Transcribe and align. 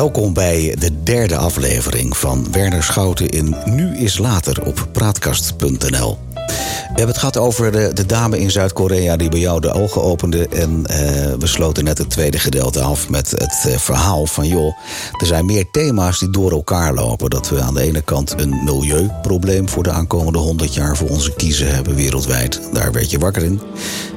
Welkom 0.00 0.32
bij 0.32 0.76
de 0.78 1.02
derde 1.02 1.36
aflevering 1.36 2.16
van 2.16 2.46
Werner 2.52 2.82
Schouten 2.82 3.28
in 3.28 3.56
Nu 3.64 3.96
is 3.96 4.18
Later 4.18 4.66
op 4.66 4.88
praatkast.nl. 4.92 6.18
We 6.34 6.86
hebben 6.86 7.06
het 7.06 7.18
gehad 7.18 7.36
over 7.36 7.72
de, 7.72 7.90
de 7.94 8.06
dame 8.06 8.38
in 8.38 8.50
Zuid-Korea 8.50 9.16
die 9.16 9.28
bij 9.28 9.38
jou 9.38 9.60
de 9.60 9.72
ogen 9.72 10.02
opende. 10.02 10.48
En 10.48 10.86
eh, 10.86 10.98
we 11.38 11.46
sloten 11.46 11.84
net 11.84 11.98
het 11.98 12.10
tweede 12.10 12.38
gedeelte 12.38 12.80
af 12.80 13.08
met 13.08 13.30
het 13.30 13.64
eh, 13.66 13.76
verhaal 13.76 14.26
van... 14.26 14.48
joh, 14.48 14.76
er 15.20 15.26
zijn 15.26 15.46
meer 15.46 15.70
thema's 15.70 16.18
die 16.18 16.30
door 16.30 16.50
elkaar 16.50 16.94
lopen. 16.94 17.30
Dat 17.30 17.48
we 17.48 17.60
aan 17.60 17.74
de 17.74 17.82
ene 17.82 18.02
kant 18.02 18.40
een 18.40 18.64
milieuprobleem 18.64 19.68
voor 19.68 19.82
de 19.82 19.90
aankomende 19.90 20.38
100 20.38 20.74
jaar... 20.74 20.96
voor 20.96 21.08
onze 21.08 21.34
kiezen 21.34 21.74
hebben 21.74 21.94
wereldwijd. 21.94 22.60
Daar 22.72 22.92
werd 22.92 23.10
je 23.10 23.18
wakker 23.18 23.42
in. 23.42 23.60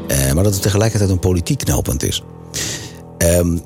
Eh, 0.07 0.33
maar 0.33 0.43
dat 0.43 0.53
het 0.53 0.61
tegelijkertijd 0.61 1.09
een 1.09 1.19
politiek 1.19 1.57
knelpunt 1.57 2.03
is. 2.03 2.23
Ehm, 3.17 3.57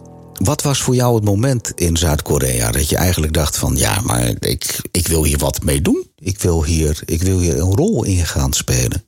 wat 0.43 0.61
was 0.61 0.81
voor 0.81 0.95
jou 0.95 1.15
het 1.15 1.23
moment 1.23 1.71
in 1.71 1.97
Zuid-Korea 1.97 2.71
dat 2.71 2.89
je 2.89 2.97
eigenlijk 2.97 3.33
dacht 3.33 3.57
van 3.57 3.75
ja, 3.75 4.01
maar 4.01 4.27
ik, 4.39 4.81
ik 4.91 5.07
wil 5.07 5.23
hier 5.23 5.37
wat 5.37 5.63
mee 5.63 5.81
doen. 5.81 6.11
Ik 6.15 6.39
wil, 6.39 6.63
hier, 6.63 7.01
ik 7.05 7.21
wil 7.21 7.39
hier 7.39 7.59
een 7.59 7.75
rol 7.75 8.03
in 8.03 8.25
gaan 8.25 8.53
spelen. 8.53 9.03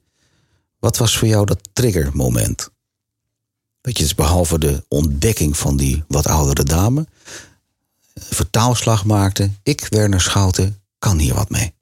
Wat 0.79 0.97
was 0.97 1.17
voor 1.17 1.27
jou 1.27 1.45
dat 1.45 1.69
triggermoment? 1.73 2.69
Dat 3.81 3.97
je 3.97 4.03
dus 4.03 4.15
behalve 4.15 4.59
de 4.59 4.85
ontdekking 4.87 5.57
van 5.57 5.77
die 5.77 6.03
wat 6.07 6.27
oudere 6.27 6.63
dame, 6.63 7.07
vertaalslag 8.15 9.05
maakte. 9.05 9.49
Ik, 9.63 9.87
Werner 9.89 10.21
Schouten, 10.21 10.81
kan 10.99 11.17
hier 11.17 11.33
wat 11.33 11.49
mee. 11.49 11.73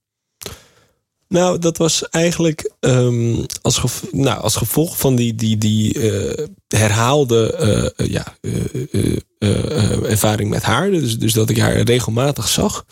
Nou, 1.30 1.60
dat 1.60 1.78
was 1.78 2.10
eigenlijk 2.10 2.72
um, 2.80 3.46
als, 3.62 3.82
nou, 4.12 4.42
als 4.42 4.56
gevolg 4.56 4.98
van 4.98 5.16
die, 5.16 5.36
die, 5.36 5.58
die 5.58 5.94
uh, 6.00 6.46
herhaalde 6.68 7.94
uh, 7.98 8.08
ja, 8.08 8.38
uh, 8.42 10.10
ervaring 10.10 10.50
met 10.50 10.64
haar. 10.64 10.92
Dus, 10.92 11.20
dus 11.20 11.34
dat 11.34 11.50
ik 11.50 11.58
haar 11.58 11.80
regelmatig 11.80 12.48
zag. 12.48 12.86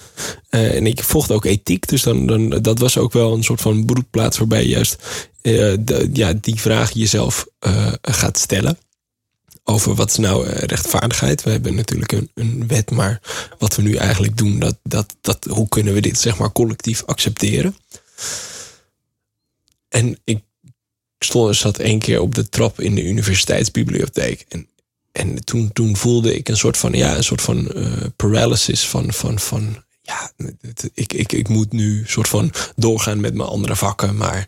en 0.49 0.87
ik 0.87 1.03
vocht 1.03 1.31
ook 1.31 1.45
ethiek. 1.45 1.87
Dus 1.87 2.03
dan, 2.03 2.25
dan, 2.25 2.49
dat 2.49 2.79
was 2.79 2.97
ook 2.97 3.13
wel 3.13 3.33
een 3.33 3.43
soort 3.43 3.61
van 3.61 3.85
broedplaats 3.85 4.37
waarbij 4.37 4.61
je 4.61 4.69
juist 4.69 5.03
ja, 6.13 6.33
die 6.33 6.59
vraag 6.59 6.91
jezelf 6.91 7.47
gaat 8.01 8.37
stellen. 8.37 8.77
Over 9.63 9.95
wat 9.95 10.09
is 10.09 10.17
nou 10.17 10.47
rechtvaardigheid? 10.47 11.43
We 11.43 11.49
hebben 11.49 11.75
natuurlijk 11.75 12.11
een, 12.11 12.29
een 12.33 12.67
wet, 12.67 12.91
maar 12.91 13.21
wat 13.57 13.75
we 13.75 13.81
nu 13.81 13.95
eigenlijk 13.95 14.37
doen, 14.37 14.59
dat, 14.59 14.77
dat, 14.83 15.15
dat, 15.21 15.47
hoe 15.49 15.69
kunnen 15.69 15.93
we 15.93 16.01
dit 16.01 16.19
zeg 16.19 16.37
maar 16.37 16.51
collectief 16.51 17.03
accepteren? 17.05 17.75
En 19.89 20.19
ik 20.23 20.39
stond, 21.19 21.55
zat 21.55 21.77
één 21.77 21.99
keer 21.99 22.21
op 22.21 22.35
de 22.35 22.49
trap 22.49 22.79
in 22.79 22.95
de 22.95 23.03
universiteitsbibliotheek. 23.03 24.45
En, 24.49 24.67
en 25.11 25.43
toen, 25.43 25.73
toen 25.73 25.97
voelde 25.97 26.35
ik 26.35 26.49
een 26.49 26.57
soort 26.57 26.77
van, 26.77 26.93
ja, 26.93 27.15
een 27.15 27.23
soort 27.23 27.41
van 27.41 27.71
uh, 27.75 28.03
paralysis 28.15 28.87
van, 28.87 29.13
van, 29.13 29.39
van 29.39 29.83
ja, 30.01 30.31
ik, 30.93 31.13
ik, 31.13 31.31
ik 31.31 31.47
moet 31.47 31.71
nu 31.71 32.03
soort 32.07 32.27
van 32.27 32.51
doorgaan 32.75 33.19
met 33.19 33.33
mijn 33.33 33.49
andere 33.49 33.75
vakken, 33.75 34.15
maar. 34.15 34.47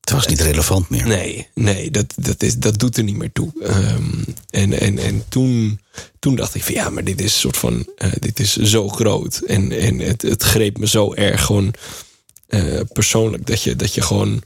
Het 0.00 0.12
was 0.12 0.26
niet 0.26 0.40
relevant 0.40 0.88
meer. 0.88 1.06
Nee, 1.06 1.48
nee 1.54 1.90
dat, 1.90 2.14
dat, 2.16 2.42
is, 2.42 2.56
dat 2.56 2.78
doet 2.78 2.96
er 2.96 3.02
niet 3.02 3.16
meer 3.16 3.32
toe. 3.32 3.52
Um, 3.62 4.24
en 4.50 4.80
en, 4.80 4.98
en 4.98 5.24
toen, 5.28 5.80
toen 6.18 6.34
dacht 6.34 6.54
ik 6.54 6.62
van 6.62 6.74
ja, 6.74 6.90
maar 6.90 7.04
dit 7.04 7.20
is 7.20 7.40
soort 7.40 7.56
van, 7.56 7.86
uh, 7.98 8.12
dit 8.18 8.40
is 8.40 8.56
zo 8.56 8.88
groot. 8.88 9.36
En, 9.36 9.72
en 9.72 9.98
het, 9.98 10.22
het 10.22 10.42
greep 10.42 10.78
me 10.78 10.86
zo 10.86 11.14
erg 11.14 11.44
gewoon 11.44 11.74
uh, 12.48 12.80
persoonlijk. 12.92 13.46
Dat 13.46 13.62
je, 13.62 13.76
dat 13.76 13.94
je 13.94 14.00
gewoon, 14.00 14.42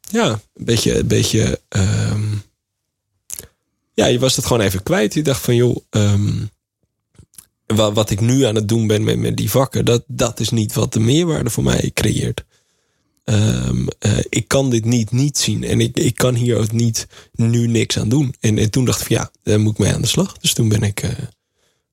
ja, 0.00 0.30
een 0.30 0.64
beetje, 0.64 0.98
een 0.98 1.06
beetje, 1.06 1.60
um, 1.68 2.42
ja, 3.94 4.06
je 4.06 4.18
was 4.18 4.36
het 4.36 4.46
gewoon 4.46 4.62
even 4.62 4.82
kwijt. 4.82 5.14
Je 5.14 5.22
dacht 5.22 5.40
van, 5.40 5.54
joh, 5.54 5.76
um, 5.90 6.50
wat, 7.66 7.94
wat 7.94 8.10
ik 8.10 8.20
nu 8.20 8.42
aan 8.42 8.54
het 8.54 8.68
doen 8.68 8.86
ben 8.86 9.04
met, 9.04 9.18
met 9.18 9.36
die 9.36 9.50
vakken, 9.50 9.84
dat, 9.84 10.04
dat 10.06 10.40
is 10.40 10.50
niet 10.50 10.74
wat 10.74 10.92
de 10.92 11.00
meerwaarde 11.00 11.50
voor 11.50 11.64
mij 11.64 11.90
creëert. 11.94 12.44
Um, 13.24 13.88
uh, 14.06 14.18
ik 14.28 14.48
kan 14.48 14.70
dit 14.70 14.84
niet 14.84 15.10
niet 15.10 15.38
zien 15.38 15.64
en 15.64 15.80
ik, 15.80 15.96
ik 15.96 16.14
kan 16.14 16.34
hier 16.34 16.58
ook 16.58 16.72
niet 16.72 17.06
nu 17.32 17.66
niks 17.66 17.98
aan 17.98 18.08
doen. 18.08 18.34
En, 18.40 18.58
en 18.58 18.70
toen 18.70 18.84
dacht 18.84 19.00
ik 19.00 19.06
van 19.06 19.16
ja, 19.16 19.30
daar 19.42 19.60
moet 19.60 19.72
ik 19.72 19.78
mee 19.78 19.92
aan 19.92 20.00
de 20.00 20.06
slag. 20.06 20.38
Dus 20.38 20.54
toen 20.54 20.68
ben 20.68 20.82
ik, 20.82 21.02
uh, 21.02 21.10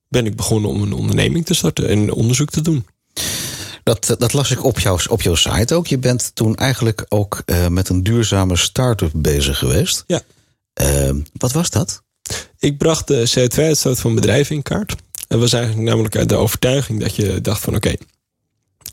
ben 0.08 0.26
ik 0.26 0.36
begonnen 0.36 0.70
om 0.70 0.82
een 0.82 0.92
onderneming 0.92 1.44
te 1.44 1.54
starten 1.54 1.88
en 1.88 2.12
onderzoek 2.12 2.50
te 2.50 2.60
doen. 2.60 2.86
Dat, 3.84 4.14
dat 4.18 4.32
las 4.32 4.50
ik 4.50 4.64
op 4.64 4.78
jouw, 4.78 4.98
op 5.08 5.22
jouw 5.22 5.34
site 5.34 5.74
ook. 5.74 5.86
Je 5.86 5.98
bent 5.98 6.30
toen 6.34 6.56
eigenlijk 6.56 7.04
ook 7.08 7.42
uh, 7.46 7.66
met 7.66 7.88
een 7.88 8.02
duurzame 8.02 8.56
start-up 8.56 9.10
bezig 9.14 9.58
geweest. 9.58 10.04
Ja. 10.06 10.20
Uh, 10.82 11.10
wat 11.32 11.52
was 11.52 11.70
dat? 11.70 12.02
Ik 12.58 12.78
bracht 12.78 13.06
de 13.06 13.30
CO2-uitstoot 13.30 14.00
van 14.00 14.14
bedrijven 14.14 14.56
in 14.56 14.62
kaart. 14.62 14.94
Dat 15.28 15.40
was 15.40 15.52
eigenlijk 15.52 15.88
namelijk 15.88 16.16
uit 16.16 16.28
de 16.28 16.36
overtuiging 16.36 17.00
dat 17.00 17.16
je 17.16 17.40
dacht 17.40 17.60
van 17.60 17.74
oké, 17.74 17.94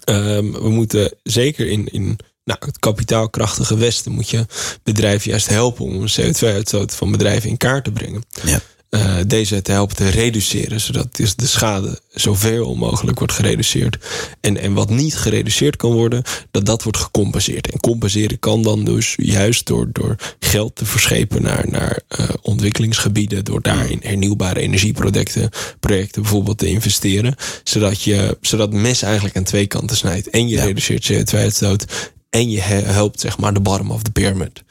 okay, 0.05 0.37
um, 0.37 0.51
we 0.51 0.69
moeten 0.69 1.13
zeker 1.23 1.67
in, 1.67 1.87
in 1.87 2.17
nou, 2.43 2.59
het 2.65 2.79
kapitaalkrachtige 2.79 3.77
Westen 3.77 4.11
moet 4.11 4.29
je 4.29 4.45
bedrijven 4.83 5.29
juist 5.29 5.47
helpen 5.47 5.85
om 5.85 6.01
een 6.01 6.11
CO2-uitstoot 6.21 6.95
van 6.95 7.11
bedrijven 7.11 7.49
in 7.49 7.57
kaart 7.57 7.83
te 7.83 7.91
brengen. 7.91 8.23
Ja 8.43 8.61
uh, 8.91 9.15
deze 9.27 9.61
te 9.61 9.71
helpen 9.71 9.95
te 9.95 10.09
reduceren. 10.09 10.81
Zodat 10.81 11.15
dus 11.15 11.35
de 11.35 11.47
schade 11.47 11.99
zoveel 12.09 12.75
mogelijk 12.75 13.17
wordt 13.17 13.33
gereduceerd. 13.33 13.97
En, 14.41 14.57
en 14.57 14.73
wat 14.73 14.89
niet 14.89 15.15
gereduceerd 15.15 15.75
kan 15.75 15.91
worden, 15.91 16.23
dat 16.51 16.65
dat 16.65 16.83
wordt 16.83 16.97
gecompenseerd. 16.97 17.71
En 17.71 17.79
compenseren 17.79 18.39
kan 18.39 18.61
dan 18.61 18.83
dus 18.83 19.13
juist 19.17 19.65
door, 19.65 19.89
door 19.91 20.15
geld 20.39 20.75
te 20.75 20.85
verschepen 20.85 21.41
naar, 21.41 21.65
naar 21.69 21.99
uh, 22.19 22.29
ontwikkelingsgebieden. 22.41 23.45
Door 23.45 23.61
daar 23.61 23.89
in 23.89 23.99
hernieuwbare 24.03 24.59
energieprojecten 24.59 25.49
projecten 25.79 26.21
bijvoorbeeld 26.21 26.57
te 26.57 26.67
investeren. 26.67 27.35
Zodat, 27.63 28.01
je, 28.01 28.37
zodat 28.41 28.73
mes 28.73 29.01
eigenlijk 29.01 29.37
aan 29.37 29.43
twee 29.43 29.67
kanten 29.67 29.97
snijdt. 29.97 30.29
En 30.29 30.47
je 30.47 30.55
ja. 30.55 30.63
reduceert 30.63 31.11
CO2-uitstoot. 31.11 32.11
En 32.29 32.49
je 32.49 32.61
helpt 32.61 33.19
zeg 33.19 33.37
maar 33.37 33.53
de 33.53 33.59
bottom 33.59 33.91
of 33.91 34.01
the 34.03 34.11
pyramid. 34.11 34.63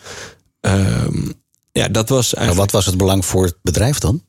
Um, 0.60 1.32
ja, 1.80 1.88
dat 1.88 2.08
was 2.08 2.34
eigenlijk... 2.34 2.46
Maar 2.46 2.56
wat 2.56 2.70
was 2.70 2.86
het 2.86 2.96
belang 2.96 3.24
voor 3.24 3.44
het 3.44 3.56
bedrijf 3.62 3.98
dan? 3.98 4.24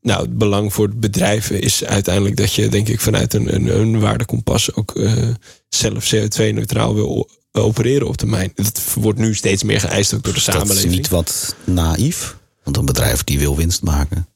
Nou, 0.00 0.22
het 0.22 0.38
belang 0.38 0.72
voor 0.72 0.86
het 0.86 1.00
bedrijf 1.00 1.50
is 1.50 1.84
uiteindelijk 1.84 2.36
dat 2.36 2.52
je, 2.52 2.68
denk 2.68 2.88
ik, 2.88 3.00
vanuit 3.00 3.34
een, 3.34 3.54
een, 3.54 3.78
een 3.80 4.00
waardekompas 4.00 4.74
ook 4.74 4.96
uh, 4.96 5.28
zelf 5.68 6.14
CO2-neutraal 6.14 6.94
wil 6.94 7.30
opereren 7.52 8.08
op 8.08 8.16
termijn. 8.16 8.52
Dat 8.54 8.82
wordt 8.94 9.18
nu 9.18 9.34
steeds 9.34 9.62
meer 9.62 9.80
geëist 9.80 10.14
ook 10.14 10.22
door 10.22 10.34
de 10.34 10.40
samenleving. 10.40 10.80
Dat 10.80 10.90
is 10.90 10.96
niet 10.96 11.08
wat 11.08 11.56
naïef? 11.64 12.36
Want 12.62 12.76
een 12.76 12.84
bedrijf 12.84 13.24
die 13.24 13.38
wil 13.38 13.56
winst 13.56 13.82
maken. 13.82 14.28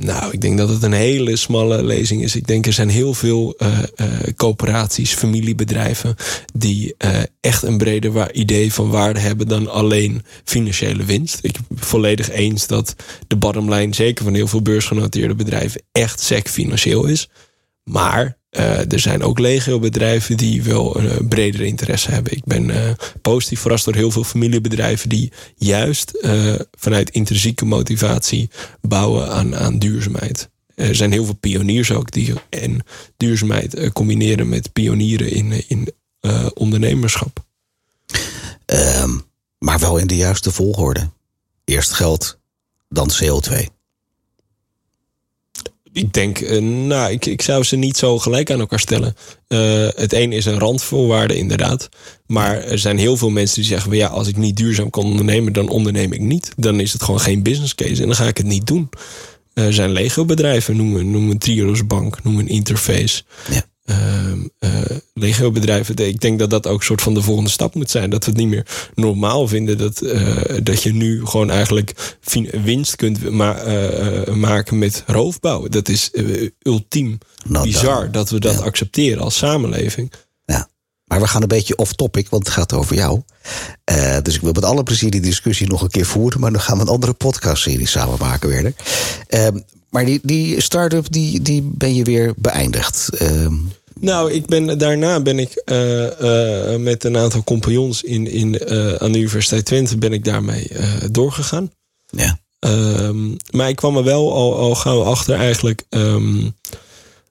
Nou, 0.00 0.32
ik 0.32 0.40
denk 0.40 0.58
dat 0.58 0.68
het 0.68 0.82
een 0.82 0.92
hele 0.92 1.36
smalle 1.36 1.82
lezing 1.82 2.22
is. 2.22 2.36
Ik 2.36 2.46
denk 2.46 2.66
er 2.66 2.72
zijn 2.72 2.88
heel 2.88 3.14
veel 3.14 3.54
uh, 3.58 3.78
uh, 3.96 4.06
coöperaties, 4.36 5.14
familiebedrijven 5.14 6.14
die 6.54 6.94
uh, 7.04 7.10
echt 7.40 7.62
een 7.62 7.78
breder 7.78 8.34
idee 8.34 8.72
van 8.72 8.90
waarde 8.90 9.20
hebben 9.20 9.48
dan 9.48 9.70
alleen 9.70 10.24
financiële 10.44 11.04
winst. 11.04 11.38
Ik 11.42 11.52
ben 11.68 11.78
volledig 11.78 12.30
eens 12.30 12.66
dat 12.66 12.94
de 13.26 13.36
bottomline, 13.36 13.94
zeker 13.94 14.24
van 14.24 14.34
heel 14.34 14.46
veel 14.46 14.62
beursgenoteerde 14.62 15.34
bedrijven, 15.34 15.82
echt 15.92 16.20
sec 16.20 16.48
financieel 16.48 17.04
is. 17.04 17.28
Maar 17.88 18.38
uh, 18.50 18.92
er 18.92 18.98
zijn 18.98 19.22
ook 19.22 19.38
legio 19.38 19.78
bedrijven 19.78 20.36
die 20.36 20.62
wel 20.62 20.96
een 20.96 21.04
uh, 21.04 21.28
bredere 21.28 21.66
interesse 21.66 22.10
hebben. 22.10 22.32
Ik 22.32 22.44
ben 22.44 22.68
uh, 22.68 22.90
positief 23.22 23.60
verrast 23.60 23.84
door 23.84 23.94
heel 23.94 24.10
veel 24.10 24.24
familiebedrijven 24.24 25.08
die 25.08 25.32
juist 25.56 26.26
vanuit 26.78 27.10
intrinsieke 27.10 27.64
motivatie 27.64 28.50
bouwen 28.80 29.30
aan, 29.30 29.56
aan 29.56 29.78
duurzaamheid. 29.78 30.50
Er 30.74 30.94
zijn 30.94 31.12
heel 31.12 31.24
veel 31.24 31.34
pioniers 31.34 31.92
ook 31.92 32.10
die 32.10 32.32
en 32.50 32.80
duurzaamheid 33.16 33.92
combineren 33.92 34.48
met 34.48 34.72
pionieren 34.72 35.30
in, 35.30 35.68
in 35.68 35.92
ondernemerschap. 36.54 37.44
Um, 39.02 39.22
maar 39.58 39.78
wel 39.78 39.96
in 39.96 40.06
de 40.06 40.16
juiste 40.16 40.52
volgorde. 40.52 41.10
Eerst 41.64 41.92
geld, 41.92 42.38
dan 42.88 43.10
CO2 43.22 43.77
ik 45.98 46.12
denk, 46.12 46.40
uh, 46.40 46.60
nou, 46.60 47.12
ik, 47.12 47.26
ik 47.26 47.42
zou 47.42 47.62
ze 47.62 47.76
niet 47.76 47.96
zo 47.96 48.18
gelijk 48.18 48.50
aan 48.50 48.60
elkaar 48.60 48.80
stellen. 48.80 49.16
Uh, 49.48 49.88
het 49.94 50.12
een 50.12 50.32
is 50.32 50.44
een 50.44 50.58
randvoorwaarde, 50.58 51.36
inderdaad. 51.36 51.88
Maar 52.26 52.62
er 52.62 52.78
zijn 52.78 52.98
heel 52.98 53.16
veel 53.16 53.30
mensen 53.30 53.56
die 53.56 53.70
zeggen: 53.70 53.96
ja, 53.96 54.08
als 54.08 54.28
ik 54.28 54.36
niet 54.36 54.56
duurzaam 54.56 54.90
kan 54.90 55.04
ondernemen, 55.04 55.52
dan 55.52 55.68
onderneem 55.68 56.12
ik 56.12 56.20
niet. 56.20 56.52
Dan 56.56 56.80
is 56.80 56.92
het 56.92 57.02
gewoon 57.02 57.20
geen 57.20 57.42
business 57.42 57.74
case 57.74 58.00
en 58.00 58.06
dan 58.06 58.16
ga 58.16 58.26
ik 58.26 58.36
het 58.36 58.46
niet 58.46 58.66
doen. 58.66 58.88
Er 59.54 59.72
zijn 59.72 59.92
Lego-bedrijven, 59.92 60.76
noem, 60.76 61.10
noem 61.10 61.30
een 61.30 61.38
Triodos 61.38 61.86
Bank, 61.86 62.22
noem 62.22 62.38
een 62.38 62.48
Interface. 62.48 63.22
Ja 63.50 63.62
uh, 63.88 64.96
Lego-bedrijven. 65.14 65.96
Ik 65.96 66.20
denk 66.20 66.38
dat 66.38 66.50
dat 66.50 66.66
ook 66.66 66.78
een 66.78 66.84
soort 66.84 67.02
van 67.02 67.14
de 67.14 67.22
volgende 67.22 67.50
stap 67.50 67.74
moet 67.74 67.90
zijn. 67.90 68.10
Dat 68.10 68.24
we 68.24 68.30
het 68.30 68.40
niet 68.40 68.48
meer 68.48 68.66
normaal 68.94 69.48
vinden 69.48 69.78
dat, 69.78 70.02
uh, 70.02 70.36
dat 70.62 70.82
je 70.82 70.92
nu 70.92 71.26
gewoon 71.26 71.50
eigenlijk 71.50 72.16
winst 72.62 72.96
kunt 72.96 73.30
ma 73.30 73.66
uh, 73.66 74.34
maken 74.34 74.78
met 74.78 75.02
roofbouw. 75.06 75.68
Dat 75.68 75.88
is 75.88 76.10
ultiem 76.62 77.18
nou, 77.46 77.64
bizar 77.64 78.10
dat 78.10 78.30
we 78.30 78.40
dat 78.40 78.54
ja. 78.54 78.60
accepteren 78.60 79.22
als 79.22 79.36
samenleving. 79.36 80.12
Ja. 80.44 80.68
Maar 81.04 81.20
we 81.20 81.26
gaan 81.26 81.42
een 81.42 81.48
beetje 81.48 81.76
off-topic, 81.76 82.28
want 82.28 82.44
het 82.44 82.54
gaat 82.54 82.72
over 82.72 82.96
jou. 82.96 83.22
Uh, 83.90 84.16
dus 84.22 84.34
ik 84.34 84.40
wil 84.40 84.52
met 84.52 84.64
alle 84.64 84.82
plezier 84.82 85.10
die 85.10 85.20
discussie 85.20 85.68
nog 85.68 85.82
een 85.82 85.90
keer 85.90 86.06
voeren. 86.06 86.40
Maar 86.40 86.52
dan 86.52 86.60
gaan 86.60 86.76
we 86.76 86.82
een 86.82 86.88
andere 86.88 87.12
podcastserie 87.12 87.88
samen 87.88 88.18
maken, 88.18 88.48
Werner. 88.48 88.74
Uh, 89.28 89.46
maar 89.98 90.06
die, 90.06 90.20
die 90.22 90.60
start-up, 90.60 91.12
die, 91.12 91.42
die 91.42 91.62
ben 91.62 91.94
je 91.94 92.02
weer 92.02 92.32
beëindigd. 92.36 93.08
Uh, 93.22 93.52
nou, 94.00 94.32
ik 94.32 94.46
ben, 94.46 94.78
daarna 94.78 95.20
ben 95.20 95.38
ik 95.38 95.62
uh, 95.64 96.76
met 96.76 97.04
een 97.04 97.16
aantal 97.16 97.44
compagnons 97.44 98.02
in, 98.02 98.30
in, 98.30 98.60
aan 99.00 99.12
de 99.12 99.18
Universiteit 99.18 99.64
Twente... 99.64 99.96
ben 99.96 100.12
ik 100.12 100.24
daarmee 100.24 100.70
doorgegaan. 101.10 101.70
Ja. 102.06 102.38
Ehm, 102.58 103.34
maar 103.50 103.68
ik 103.68 103.76
kwam 103.76 103.96
er 103.96 104.04
wel 104.04 104.34
al, 104.34 104.56
al 104.56 104.74
gauw 104.74 105.02
achter 105.02 105.34
eigenlijk... 105.34 105.84
Um, 105.90 106.54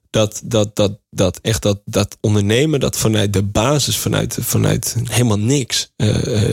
dat, 0.10 0.42
dat, 0.44 0.76
dat, 0.76 1.00
dat 1.10 1.40
echt 1.42 1.62
dat, 1.62 1.80
dat 1.86 2.18
ondernemen, 2.22 2.80
dat 2.80 2.98
vanuit 2.98 3.34
de 3.34 3.44
basis, 3.44 3.98
vanuit, 3.98 4.38
vanuit 4.42 4.96
helemaal 5.04 5.40
niks, 5.40 5.92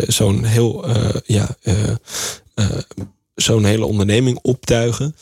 zo'n 0.07 0.45
heel, 0.45 0.85
ja, 1.25 1.57
zo'n 3.35 3.65
hele 3.65 3.85
onderneming 3.85 4.39
optuigen, 4.43 5.17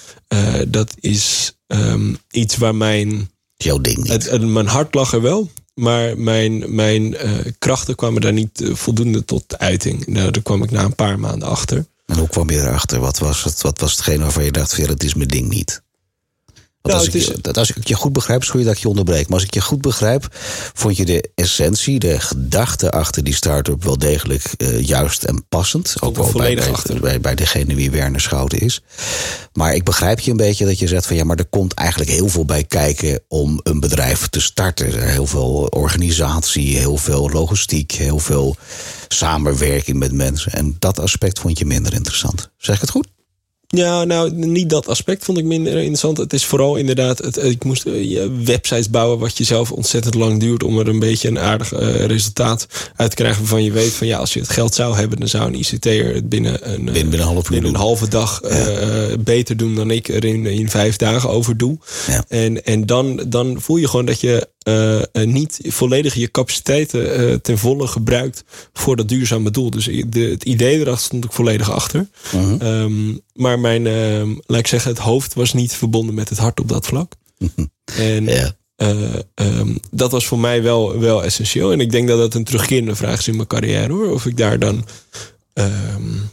dat 0.69 0.95
is 1.01 1.53
um, 1.67 2.19
iets 2.31 2.57
waar 2.57 2.75
mijn. 2.75 3.31
Jouw 3.55 3.79
ding 3.79 3.97
niet. 3.97 4.13
Het, 4.13 4.31
het, 4.31 4.43
mijn 4.43 4.67
hart 4.67 4.95
lag 4.95 5.13
er 5.13 5.23
wel, 5.23 5.51
maar 5.75 6.19
mijn, 6.19 6.75
mijn 6.75 7.17
krachten 7.59 7.95
kwamen 7.95 8.21
daar 8.21 8.33
niet 8.33 8.63
voldoende 8.73 9.25
tot 9.25 9.59
uiting. 9.59 10.07
Nou, 10.07 10.31
daar 10.31 10.43
kwam 10.43 10.63
ik 10.63 10.71
na 10.71 10.85
een 10.85 10.95
paar 10.95 11.19
maanden 11.19 11.49
achter. 11.49 11.87
En 12.07 12.19
hoe 12.19 12.29
kwam 12.29 12.51
je 12.51 12.61
erachter? 12.61 13.01
Wat 13.01 13.19
was, 13.19 13.45
het, 13.45 13.63
wat 13.63 13.81
was 13.81 13.93
hetgeen 13.93 14.21
waarvan 14.21 14.45
je 14.45 14.53
dacht: 14.53 14.77
ja, 14.77 14.87
het 14.87 15.05
is 15.05 15.15
mijn 15.15 15.29
ding 15.29 15.49
niet? 15.49 15.83
Nou, 16.83 16.99
als, 16.99 17.07
ik, 17.07 17.15
is... 17.15 17.27
je, 17.27 17.53
als 17.53 17.71
ik 17.71 17.89
je 17.89 17.95
goed 17.95 18.13
begrijp, 18.13 18.45
sorry 18.45 18.65
dat 18.65 18.75
ik 18.75 18.81
je 18.81 18.89
onderbreek. 18.89 19.29
Maar 19.29 19.39
als 19.39 19.47
ik 19.47 19.55
je 19.55 19.61
goed 19.61 19.81
begrijp, 19.81 20.27
vond 20.75 20.97
je 20.97 21.05
de 21.05 21.31
essentie, 21.35 21.99
de 21.99 22.21
gedachte 22.21 22.91
achter 22.91 23.25
die 23.25 23.35
start-up 23.35 23.85
wel 23.85 23.99
degelijk 23.99 24.55
uh, 24.57 24.81
juist 24.81 25.23
en 25.25 25.45
passend. 25.49 25.95
Ook 26.01 26.17
wel 26.17 26.33
bij, 26.33 26.55
bij, 26.55 27.01
bij, 27.01 27.21
bij, 27.21 27.35
degene 27.35 27.75
wie 27.75 27.91
Werner 27.91 28.21
Schouten 28.21 28.61
is. 28.61 28.83
Maar 29.53 29.75
ik 29.75 29.85
begrijp 29.85 30.21
je 30.21 30.31
een 30.31 30.37
beetje 30.37 30.65
dat 30.65 30.79
je 30.79 30.89
zegt 30.89 31.07
van 31.07 31.17
ja, 31.17 31.25
maar 31.25 31.39
er 31.39 31.47
komt 31.47 31.75
eigenlijk 31.75 32.11
heel 32.11 32.29
veel 32.29 32.45
bij 32.45 32.65
kijken 32.65 33.21
om 33.29 33.61
een 33.63 33.81
bedrijf 33.81 34.29
te 34.29 34.41
starten. 34.41 35.09
Heel 35.09 35.27
veel 35.27 35.67
organisatie, 35.71 36.77
heel 36.77 36.97
veel 36.97 37.31
logistiek, 37.31 37.93
heel 37.93 38.19
veel 38.19 38.57
samenwerking 39.09 39.99
met 39.99 40.13
mensen. 40.13 40.53
En 40.53 40.77
dat 40.79 41.01
aspect 41.01 41.39
vond 41.39 41.59
je 41.59 41.67
minder 41.67 41.93
interessant. 41.93 42.51
Zeg 42.57 42.75
ik 42.75 42.81
het 42.81 42.91
goed? 42.91 43.07
Ja, 43.77 44.05
nou, 44.05 44.33
niet 44.35 44.71
dat 44.71 44.89
aspect 44.89 45.25
vond 45.25 45.39
ik 45.39 45.45
minder 45.45 45.77
interessant. 45.77 46.17
Het 46.17 46.33
is 46.33 46.45
vooral 46.45 46.77
inderdaad, 46.77 47.19
het, 47.19 47.37
ik 47.37 47.65
moest 47.65 47.87
uh, 47.87 48.27
websites 48.45 48.91
bouwen 48.91 49.19
wat 49.19 49.39
je 49.39 49.45
zelf 49.45 49.73
ontzettend 49.73 50.15
lang 50.15 50.41
duurt 50.41 50.63
om 50.63 50.79
er 50.79 50.89
een 50.89 50.99
beetje 50.99 51.29
een 51.29 51.39
aardig 51.39 51.73
uh, 51.73 52.05
resultaat 52.05 52.67
uit 52.97 53.11
te 53.11 53.17
krijgen. 53.17 53.41
Waarvan 53.41 53.65
je 53.65 53.73
weet 53.73 53.93
van 53.93 54.07
ja, 54.07 54.19
als 54.19 54.33
je 54.33 54.41
het 54.41 54.49
geld 54.49 54.75
zou 54.75 54.97
hebben, 54.97 55.19
dan 55.19 55.29
zou 55.29 55.47
een 55.47 55.59
ICT'er 55.59 56.15
het 56.15 56.29
binnen 56.29 56.73
een, 56.73 56.85
binnen, 56.85 57.13
een, 57.13 57.21
half 57.21 57.49
binnen 57.49 57.71
een 57.71 57.77
halve 57.77 58.09
dag 58.09 58.41
ja. 58.49 59.17
beter 59.19 59.57
doen 59.57 59.75
dan 59.75 59.91
ik 59.91 60.09
er 60.09 60.25
in, 60.25 60.47
in 60.47 60.71
vijf 60.71 60.97
dagen 60.97 61.31
over 61.31 61.57
doe. 61.57 61.79
Ja. 62.07 62.25
En, 62.29 62.65
en 62.65 62.87
dan, 62.87 63.25
dan 63.29 63.61
voel 63.61 63.77
je 63.77 63.89
gewoon 63.89 64.07
dat 64.07 64.21
je 64.21 64.49
uh, 64.69 65.03
niet 65.13 65.61
volledig 65.63 66.15
je 66.15 66.31
capaciteiten 66.31 67.21
uh, 67.21 67.35
ten 67.35 67.59
volle 67.59 67.87
gebruikt 67.87 68.45
voor 68.73 68.97
dat 68.97 69.09
duurzame 69.09 69.51
doel. 69.51 69.71
Dus 69.71 69.85
de, 69.85 70.21
het 70.21 70.45
idee 70.45 70.79
erachter 70.79 71.05
stond 71.05 71.25
ik 71.25 71.33
volledig 71.33 71.71
achter. 71.71 72.09
Uh 72.35 72.41
-huh. 72.41 72.83
um, 72.83 73.21
maar 73.35 73.59
mijn, 73.59 73.87
uh, 73.87 74.37
laat 74.47 74.59
ik 74.59 74.67
zeggen, 74.67 74.91
het 74.91 75.01
hoofd 75.01 75.35
was 75.35 75.53
niet 75.53 75.73
verbonden 75.73 76.15
met 76.15 76.29
het 76.29 76.39
hart 76.39 76.61
op 76.61 76.69
dat 76.69 76.87
vlak. 76.87 77.13
-huh. 77.39 77.67
En 77.99 78.25
yeah. 78.25 78.51
um, 79.35 79.79
dat 79.91 80.11
was 80.11 80.27
voor 80.27 80.39
mij 80.39 80.63
wel, 80.63 80.99
wel 80.99 81.25
essentieel. 81.25 81.73
En 81.73 81.81
ik 81.81 81.91
denk 81.91 82.09
dat 82.09 82.19
dat 82.19 82.35
een 82.35 82.45
terugkerende 82.45 82.97
vraag 82.97 83.19
is 83.19 83.29
in 83.29 83.37
mijn 83.37 83.49
carrière 83.49 83.93
hoor. 83.93 84.13
Of 84.13 84.27
ik 84.27 84.37
daar 84.37 84.59
dan 84.59 84.87
um, 85.55 86.31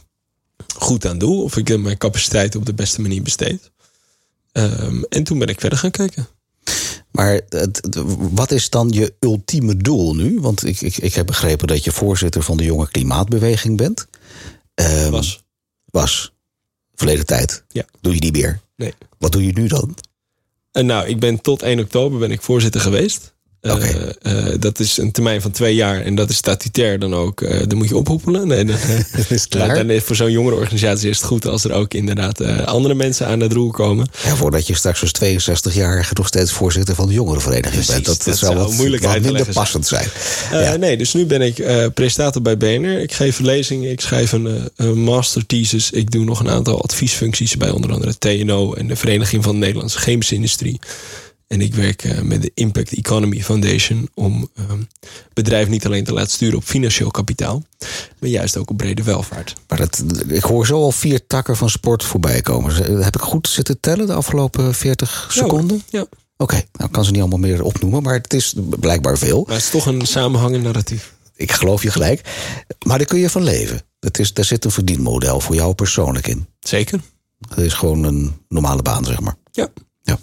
goed 0.76 1.06
aan 1.06 1.18
doe. 1.18 1.42
Of 1.42 1.56
ik 1.56 1.78
mijn 1.78 1.98
capaciteit 1.98 2.56
op 2.56 2.66
de 2.66 2.74
beste 2.74 3.00
manier 3.00 3.22
besteed. 3.22 3.70
en 5.08 5.24
toen 5.24 5.38
ben 5.38 5.48
ik 5.48 5.60
verder 5.60 5.78
gaan 5.78 5.90
kijken. 5.90 6.28
Maar 7.20 7.40
het, 7.48 7.80
wat 8.16 8.50
is 8.50 8.70
dan 8.70 8.88
je 8.90 9.14
ultieme 9.18 9.76
doel 9.76 10.14
nu? 10.14 10.40
Want 10.40 10.66
ik, 10.66 10.80
ik, 10.80 10.96
ik 10.96 11.14
heb 11.14 11.26
begrepen 11.26 11.66
dat 11.66 11.84
je 11.84 11.92
voorzitter 11.92 12.42
van 12.42 12.56
de 12.56 12.64
jonge 12.64 12.90
klimaatbeweging 12.90 13.76
bent. 13.76 14.06
Um, 14.74 15.10
was. 15.10 15.42
Was. 15.84 16.32
Verleden 16.94 17.26
tijd. 17.26 17.64
Ja. 17.68 17.84
Doe 18.00 18.14
je 18.14 18.20
niet 18.20 18.32
meer? 18.32 18.60
Nee. 18.76 18.94
Wat 19.18 19.32
doe 19.32 19.46
je 19.46 19.52
nu 19.52 19.66
dan? 19.66 19.94
En 20.72 20.86
nou, 20.86 21.06
ik 21.08 21.20
ben 21.20 21.40
tot 21.40 21.62
1 21.62 21.78
oktober 21.78 22.18
ben 22.18 22.30
ik 22.30 22.42
voorzitter 22.42 22.80
geweest. 22.80 23.34
Okay. 23.62 24.14
Uh, 24.22 24.48
uh, 24.48 24.54
dat 24.58 24.78
is 24.78 24.96
een 24.96 25.12
termijn 25.12 25.40
van 25.42 25.50
twee 25.50 25.74
jaar 25.74 26.00
en 26.00 26.14
dat 26.14 26.30
is 26.30 26.36
statutair 26.36 26.98
dan 26.98 27.14
ook. 27.14 27.40
Uh, 27.40 27.60
dan 27.66 27.78
moet 27.78 27.88
je 27.88 27.96
ophoepelen. 27.96 28.46
Nee, 28.46 28.64
dan, 28.64 28.76
is 29.28 29.48
klaar. 29.48 29.74
Dan 29.74 29.90
is 29.90 30.02
voor 30.02 30.16
zo'n 30.16 30.30
jongere 30.30 30.56
organisatie 30.56 31.10
is 31.10 31.16
het 31.16 31.26
goed 31.26 31.46
als 31.46 31.64
er 31.64 31.72
ook 31.72 31.94
inderdaad 31.94 32.40
andere 32.66 32.94
mensen 32.94 33.26
aan 33.26 33.40
het 33.40 33.52
roer 33.52 33.72
komen. 33.72 34.06
Ja, 34.24 34.36
voordat 34.36 34.66
je 34.66 34.74
straks 34.74 35.00
als 35.02 35.12
62-jarige 35.24 36.14
nog 36.14 36.26
steeds 36.26 36.52
voorzitter 36.52 36.94
van 36.94 37.08
de 37.08 37.14
jongerenvereniging 37.14 37.84
Precies, 37.84 37.94
bent. 37.94 38.06
Dat, 38.06 38.22
dat 38.24 38.38
zou 38.38 38.56
wat, 38.56 38.72
moeilijk 38.72 39.02
wat 39.02 39.20
minder 39.20 39.46
passend 39.52 39.86
zijn. 39.86 40.08
Ja. 40.52 40.76
Nee, 40.76 40.96
dus 40.96 41.14
nu 41.14 41.26
ben 41.26 41.42
ik 41.42 41.64
presentator 41.94 42.42
bij 42.42 42.56
BNR. 42.56 43.00
Ik 43.00 43.12
geef 43.12 43.38
lezingen, 43.38 43.90
ik 43.90 44.00
schrijf 44.00 44.32
een, 44.32 44.70
een 44.76 44.98
master 44.98 45.46
thesis. 45.46 45.90
Ik 45.90 46.10
doe 46.10 46.24
nog 46.24 46.40
een 46.40 46.50
aantal 46.50 46.82
adviesfuncties 46.82 47.56
bij 47.56 47.70
onder 47.70 47.92
andere 47.92 48.18
TNO 48.18 48.72
en 48.72 48.86
de 48.86 48.96
Vereniging 48.96 49.44
van 49.44 49.52
de 49.52 49.58
Nederlandse 49.58 49.98
Chemische 49.98 50.34
Industrie. 50.34 50.80
En 51.52 51.60
ik 51.60 51.74
werk 51.74 52.04
uh, 52.04 52.20
met 52.20 52.42
de 52.42 52.50
Impact 52.54 52.92
Economy 52.92 53.42
Foundation 53.42 54.08
om 54.14 54.50
uh, 54.54 54.64
bedrijven 55.32 55.70
niet 55.70 55.86
alleen 55.86 56.04
te 56.04 56.12
laten 56.12 56.30
sturen 56.30 56.56
op 56.56 56.64
financieel 56.64 57.10
kapitaal, 57.10 57.62
maar 58.18 58.28
juist 58.28 58.56
ook 58.56 58.70
op 58.70 58.76
brede 58.76 59.02
welvaart. 59.02 59.54
Maar 59.68 59.78
dat, 59.78 60.02
ik 60.28 60.42
hoor 60.42 60.66
zo 60.66 60.74
al 60.74 60.92
vier 60.92 61.26
takken 61.26 61.56
van 61.56 61.70
sport 61.70 62.04
voorbij 62.04 62.40
komen. 62.40 63.02
Heb 63.02 63.14
ik 63.14 63.20
goed 63.20 63.48
zitten 63.48 63.80
tellen 63.80 64.06
de 64.06 64.12
afgelopen 64.12 64.74
40 64.74 65.28
seconden? 65.30 65.82
Ja. 65.88 66.00
Oké, 66.00 66.10
okay, 66.36 66.66
nou 66.72 66.90
kan 66.90 67.04
ze 67.04 67.10
niet 67.10 67.20
allemaal 67.20 67.38
meer 67.38 67.62
opnoemen, 67.62 68.02
maar 68.02 68.14
het 68.14 68.34
is 68.34 68.54
blijkbaar 68.80 69.18
veel. 69.18 69.44
Maar 69.46 69.54
het 69.54 69.64
is 69.64 69.70
toch 69.70 69.86
een 69.86 70.06
samenhangend 70.06 70.62
narratief. 70.62 71.14
Ik 71.36 71.52
geloof 71.52 71.82
je 71.82 71.90
gelijk. 71.90 72.20
Maar 72.86 72.98
daar 72.98 73.06
kun 73.06 73.18
je 73.18 73.30
van 73.30 73.42
leven. 73.42 73.82
Dat 73.98 74.18
is, 74.18 74.32
daar 74.32 74.44
zit 74.44 74.64
een 74.64 74.70
verdienmodel 74.70 75.40
voor 75.40 75.54
jou 75.54 75.74
persoonlijk 75.74 76.26
in. 76.26 76.46
Zeker. 76.60 77.00
Het 77.48 77.58
is 77.58 77.74
gewoon 77.74 78.04
een 78.04 78.36
normale 78.48 78.82
baan, 78.82 79.04
zeg 79.04 79.20
maar. 79.20 79.34
Ja. 79.52 79.68
ja. 80.02 80.18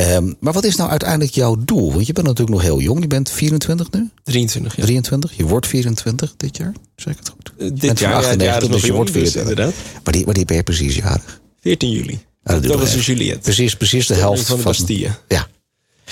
Um, 0.00 0.36
maar 0.40 0.52
wat 0.52 0.64
is 0.64 0.76
nou 0.76 0.90
uiteindelijk 0.90 1.34
jouw 1.34 1.56
doel? 1.64 1.92
Want 1.92 2.06
je 2.06 2.12
bent 2.12 2.26
natuurlijk 2.26 2.56
nog 2.56 2.66
heel 2.66 2.80
jong. 2.80 3.00
Je 3.00 3.06
bent 3.06 3.30
24 3.30 3.90
nu? 3.90 4.10
23, 4.24 4.76
ja. 4.76 4.82
23. 4.82 5.36
Je 5.36 5.46
wordt 5.46 5.66
24 5.66 6.34
dit 6.36 6.56
jaar, 6.56 6.72
zeg 6.96 7.12
ik 7.12 7.18
het 7.18 7.28
goed? 7.28 7.52
Uh, 7.58 7.70
dit 7.74 7.98
jaar, 7.98 8.14
98, 8.14 8.68
ja, 8.68 8.74
dus 8.74 8.84
je 8.84 8.92
wordt 8.92 9.10
24. 9.10 9.32
Dus, 9.32 9.50
inderdaad. 9.50 9.74
Maar 10.04 10.12
die, 10.12 10.32
die 10.32 10.44
ben 10.44 10.56
je 10.56 10.62
precies 10.62 10.94
jarig? 10.94 11.40
14 11.60 11.90
juli. 11.90 12.20
Ah, 12.42 12.54
dat, 12.54 12.62
dat 12.62 12.78
was 12.78 12.92
een 12.92 12.98
een 12.98 13.04
Juliet. 13.04 13.40
Precies, 13.40 13.76
precies 13.76 14.06
de 14.06 14.14
helft 14.14 14.46
van 14.46 14.56
de 14.56 14.62
Bastille. 14.62 15.10
Ja. 15.28 15.46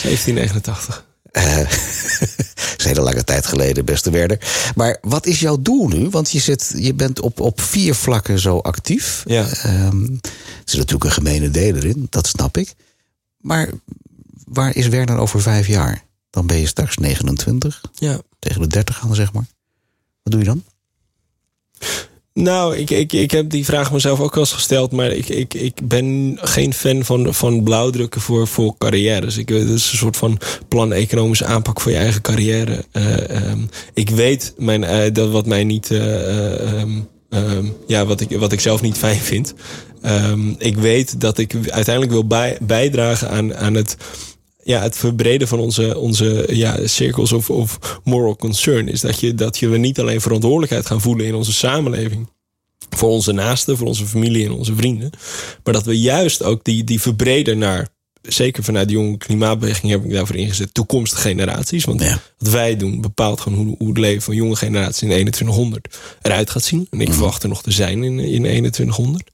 1789. 0.03 1.05
Uh, 1.33 1.57
dat 1.57 1.69
is 2.79 2.85
een 2.85 2.87
hele 2.87 3.01
lange 3.01 3.25
tijd 3.25 3.47
geleden, 3.47 3.85
beste 3.85 4.11
Werder. 4.11 4.39
Maar 4.75 4.99
wat 5.01 5.27
is 5.27 5.41
jouw 5.41 5.59
doel 5.61 5.89
nu? 5.89 6.09
Want 6.09 6.31
je, 6.31 6.39
zit, 6.39 6.75
je 6.77 6.95
bent 6.95 7.21
op, 7.21 7.41
op 7.41 7.61
vier 7.61 7.95
vlakken 7.95 8.39
zo 8.39 8.59
actief. 8.59 9.23
Ja. 9.27 9.47
Um, 9.67 10.19
er 10.23 10.31
zit 10.65 10.79
natuurlijk 10.79 11.05
een 11.05 11.13
gemene 11.13 11.51
deler 11.51 11.85
in, 11.85 12.07
dat 12.11 12.27
snap 12.27 12.57
ik. 12.57 12.75
Maar 13.45 13.71
waar 14.45 14.77
is 14.77 14.89
Werner 14.89 15.19
over 15.19 15.43
vijf 15.43 15.67
jaar? 15.67 16.05
Dan 16.31 16.47
ben 16.47 16.59
je 16.59 16.67
straks 16.67 16.97
29. 16.97 17.81
Ja. 17.95 18.21
Tegen 18.39 18.61
de 18.61 18.67
30 18.67 18.97
gaan, 18.97 19.15
zeg 19.15 19.33
maar. 19.33 19.47
Wat 20.23 20.33
doe 20.33 20.41
je 20.41 20.47
dan? 20.47 20.65
Nou, 22.33 22.77
ik, 22.77 22.91
ik, 22.91 23.13
ik 23.13 23.31
heb 23.31 23.51
die 23.51 23.65
vraag 23.65 23.93
mezelf 23.93 24.21
ook 24.21 24.35
wel 24.35 24.45
eens 24.45 24.53
gesteld. 24.53 24.93
Maar 24.93 25.11
ik, 25.11 25.29
ik, 25.29 25.55
ik 25.55 25.89
ben 25.89 26.39
geen 26.41 26.75
fan 26.75 27.05
van, 27.05 27.35
van 27.35 27.63
blauwdrukken 27.63 28.21
voor, 28.21 28.49
voor 28.49 28.75
carrières. 28.79 29.37
Ik, 29.37 29.49
het 29.49 29.69
is 29.69 29.93
een 29.93 29.99
soort 29.99 30.17
van 30.17 30.39
plan 30.69 30.93
economische 30.93 31.45
aanpak 31.45 31.81
voor 31.81 31.93
je 31.93 31.99
eigen 31.99 32.21
carrière. 32.21 32.85
Uh, 32.93 33.51
um, 33.51 33.69
ik 33.95 34.11
weet 34.11 34.55
mijn, 34.57 34.83
uh, 34.83 35.13
dat 35.13 35.31
wat 35.31 35.47
mij 35.47 35.65
niet. 35.65 35.91
Uh, 35.91 36.81
um, 36.81 37.09
um, 37.35 37.77
ja, 37.87 38.07
wat 38.07 38.21
ik, 38.21 38.39
wat 38.39 38.53
ik 38.53 38.61
zelf 38.61 38.83
niet 38.83 38.97
fijn 38.97 39.21
vind. 39.21 39.55
Um, 40.07 40.55
ik 40.59 40.77
weet 40.77 41.21
dat 41.21 41.39
ik 41.39 41.55
uiteindelijk 41.55 42.13
wil 42.13 42.27
bij, 42.27 42.59
bijdragen 42.61 43.31
aan, 43.31 43.57
aan 43.57 43.75
het 43.75 43.97
ja, 44.65 44.83
het 44.83 44.97
verbreden 44.97 45.49
van 45.49 45.59
onze, 45.59 45.99
onze 45.99 46.47
ja, 46.51 46.87
cirkels 46.87 47.33
of, 47.33 47.51
of 47.51 48.01
moral 48.05 48.37
concern 48.37 48.89
is 48.89 49.01
dat 49.01 49.21
je, 49.21 49.35
dat 49.35 49.59
je 49.59 49.69
we 49.69 49.77
niet 49.77 50.01
alleen 50.01 50.21
verantwoordelijkheid 50.21 50.87
gaan 50.87 51.01
voelen 51.01 51.27
in 51.27 51.35
onze 51.35 51.53
samenleving. 51.53 52.33
Voor 52.91 53.09
onze 53.11 53.33
naasten, 53.33 53.77
voor 53.77 53.87
onze 53.87 54.07
familie 54.07 54.45
en 54.45 54.53
onze 54.53 54.75
vrienden. 54.75 55.11
Maar 55.65 55.75
dat 55.75 55.85
we 55.85 56.01
juist 56.01 56.43
ook 56.43 56.65
die, 56.65 56.85
die 56.85 57.01
verbreden 57.01 57.59
naar, 57.59 57.89
zeker 58.29 58.65
vanuit 58.65 58.89
de 58.89 58.95
jonge 58.95 59.17
klimaatbeweging 59.17 59.93
heb 59.93 60.05
ik 60.05 60.11
daarvoor 60.11 60.37
ingezet, 60.37 60.75
toekomstige 60.75 61.21
generaties. 61.21 61.85
Want 61.85 62.03
ja. 62.03 62.21
wat 62.39 62.53
wij 62.53 62.77
doen 62.77 63.01
bepaalt 63.01 63.41
gewoon 63.41 63.59
hoe, 63.59 63.75
hoe 63.79 63.89
het 63.89 63.99
leven 63.99 64.23
van 64.23 64.35
jonge 64.35 64.57
generaties 64.57 65.03
in 65.03 65.09
2100 65.09 65.99
eruit 66.23 66.51
gaat 66.51 66.63
zien. 66.65 66.87
En 66.91 67.01
ik 67.01 67.09
Mhm. 67.09 67.17
verwacht 67.17 67.43
er 67.43 67.49
nog 67.49 67.63
te 67.63 67.71
zijn 67.71 68.05
in, 68.05 68.19
in 68.19 68.43
2100. 68.43 69.31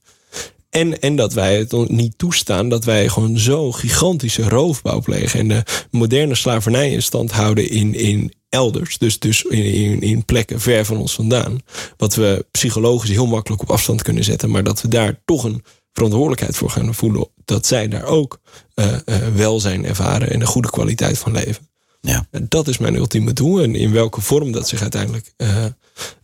En, 0.69 0.99
en 1.01 1.15
dat 1.15 1.33
wij 1.33 1.57
het 1.57 1.89
niet 1.89 2.17
toestaan 2.17 2.69
dat 2.69 2.83
wij 2.83 3.09
gewoon 3.09 3.37
zo 3.37 3.71
gigantische 3.71 4.49
roofbouw 4.49 5.01
plegen. 5.01 5.39
En 5.39 5.47
de 5.47 5.63
moderne 5.89 6.35
slavernij 6.35 6.91
in 6.91 7.01
stand 7.03 7.31
houden 7.31 7.69
in, 7.69 7.93
in 7.93 8.33
elders. 8.49 8.97
Dus, 8.97 9.19
dus 9.19 9.43
in, 9.43 9.63
in, 9.63 10.01
in 10.01 10.25
plekken 10.25 10.59
ver 10.59 10.85
van 10.85 10.97
ons 10.97 11.13
vandaan. 11.13 11.59
Wat 11.97 12.15
we 12.15 12.45
psychologisch 12.51 13.09
heel 13.09 13.27
makkelijk 13.27 13.61
op 13.61 13.71
afstand 13.71 14.01
kunnen 14.01 14.23
zetten. 14.23 14.49
Maar 14.49 14.63
dat 14.63 14.81
we 14.81 14.87
daar 14.87 15.21
toch 15.25 15.43
een 15.43 15.63
verantwoordelijkheid 15.93 16.57
voor 16.57 16.69
gaan 16.69 16.95
voelen. 16.95 17.27
Dat 17.45 17.65
zij 17.65 17.87
daar 17.87 18.05
ook 18.05 18.39
uh, 18.75 18.85
uh, 18.85 19.15
welzijn 19.35 19.85
ervaren 19.85 20.29
en 20.31 20.41
een 20.41 20.47
goede 20.47 20.69
kwaliteit 20.69 21.17
van 21.17 21.31
leven. 21.31 21.69
Ja. 22.01 22.25
Dat 22.41 22.67
is 22.67 22.77
mijn 22.77 22.95
ultieme 22.95 23.33
doel. 23.33 23.61
En 23.61 23.75
in 23.75 23.91
welke 23.91 24.21
vorm 24.21 24.51
dat 24.51 24.67
zich 24.67 24.81
uiteindelijk. 24.81 25.33
Uh, 25.37 25.65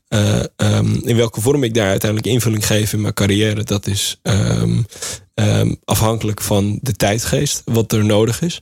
uh, 0.09 0.43
um, 0.55 1.01
in 1.03 1.15
welke 1.15 1.41
vorm 1.41 1.63
ik 1.63 1.73
daar 1.73 1.89
uiteindelijk 1.89 2.31
invulling 2.31 2.67
geef 2.67 2.93
in 2.93 3.01
mijn 3.01 3.13
carrière, 3.13 3.63
dat 3.63 3.87
is 3.87 4.19
um, 4.23 4.85
um, 5.33 5.77
afhankelijk 5.83 6.41
van 6.41 6.79
de 6.81 6.93
tijdgeest, 6.93 7.61
wat 7.65 7.91
er 7.91 8.05
nodig 8.05 8.41
is. 8.41 8.61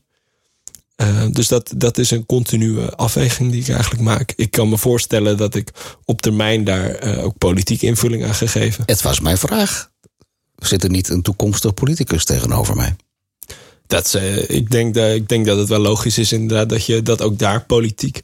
Uh, 1.02 1.26
dus 1.32 1.48
dat, 1.48 1.74
dat 1.78 1.98
is 1.98 2.12
een 2.12 2.26
continue 2.26 2.90
afweging 2.90 3.52
die 3.52 3.62
ik 3.62 3.70
eigenlijk 3.70 4.02
maak. 4.02 4.34
Ik 4.36 4.52
kan 4.52 4.70
me 4.70 4.78
voorstellen 4.78 5.38
dat 5.38 5.56
ik 5.56 5.72
op 6.06 6.22
termijn 6.22 6.64
daar 6.64 7.08
uh, 7.08 7.24
ook 7.24 7.38
politieke 7.38 7.86
invulling 7.86 8.26
aan 8.26 8.36
ga 8.36 8.48
geven. 8.48 8.84
Het 8.86 9.02
was 9.02 9.20
mijn 9.20 9.38
vraag. 9.38 9.92
Zit 10.58 10.84
er 10.84 10.90
niet 10.90 11.10
een 11.10 11.22
toekomstig 11.22 11.74
politicus 11.74 12.26
tegenover 12.26 12.76
mij? 12.76 12.96
Dat, 13.88 14.14
uh, 14.16 14.50
ik, 14.50 14.72
denk 14.72 14.94
dat, 14.94 15.14
ik 15.14 15.30
denk 15.30 15.46
dat 15.46 15.58
het 15.58 15.70
wel 15.70 15.80
logisch 15.80 16.18
is 16.18 16.32
inderdaad 16.32 16.70
dat, 16.70 16.86
je, 16.86 17.02
dat 17.02 17.22
ook 17.22 17.40
daar 17.40 17.66
politiek 17.66 18.22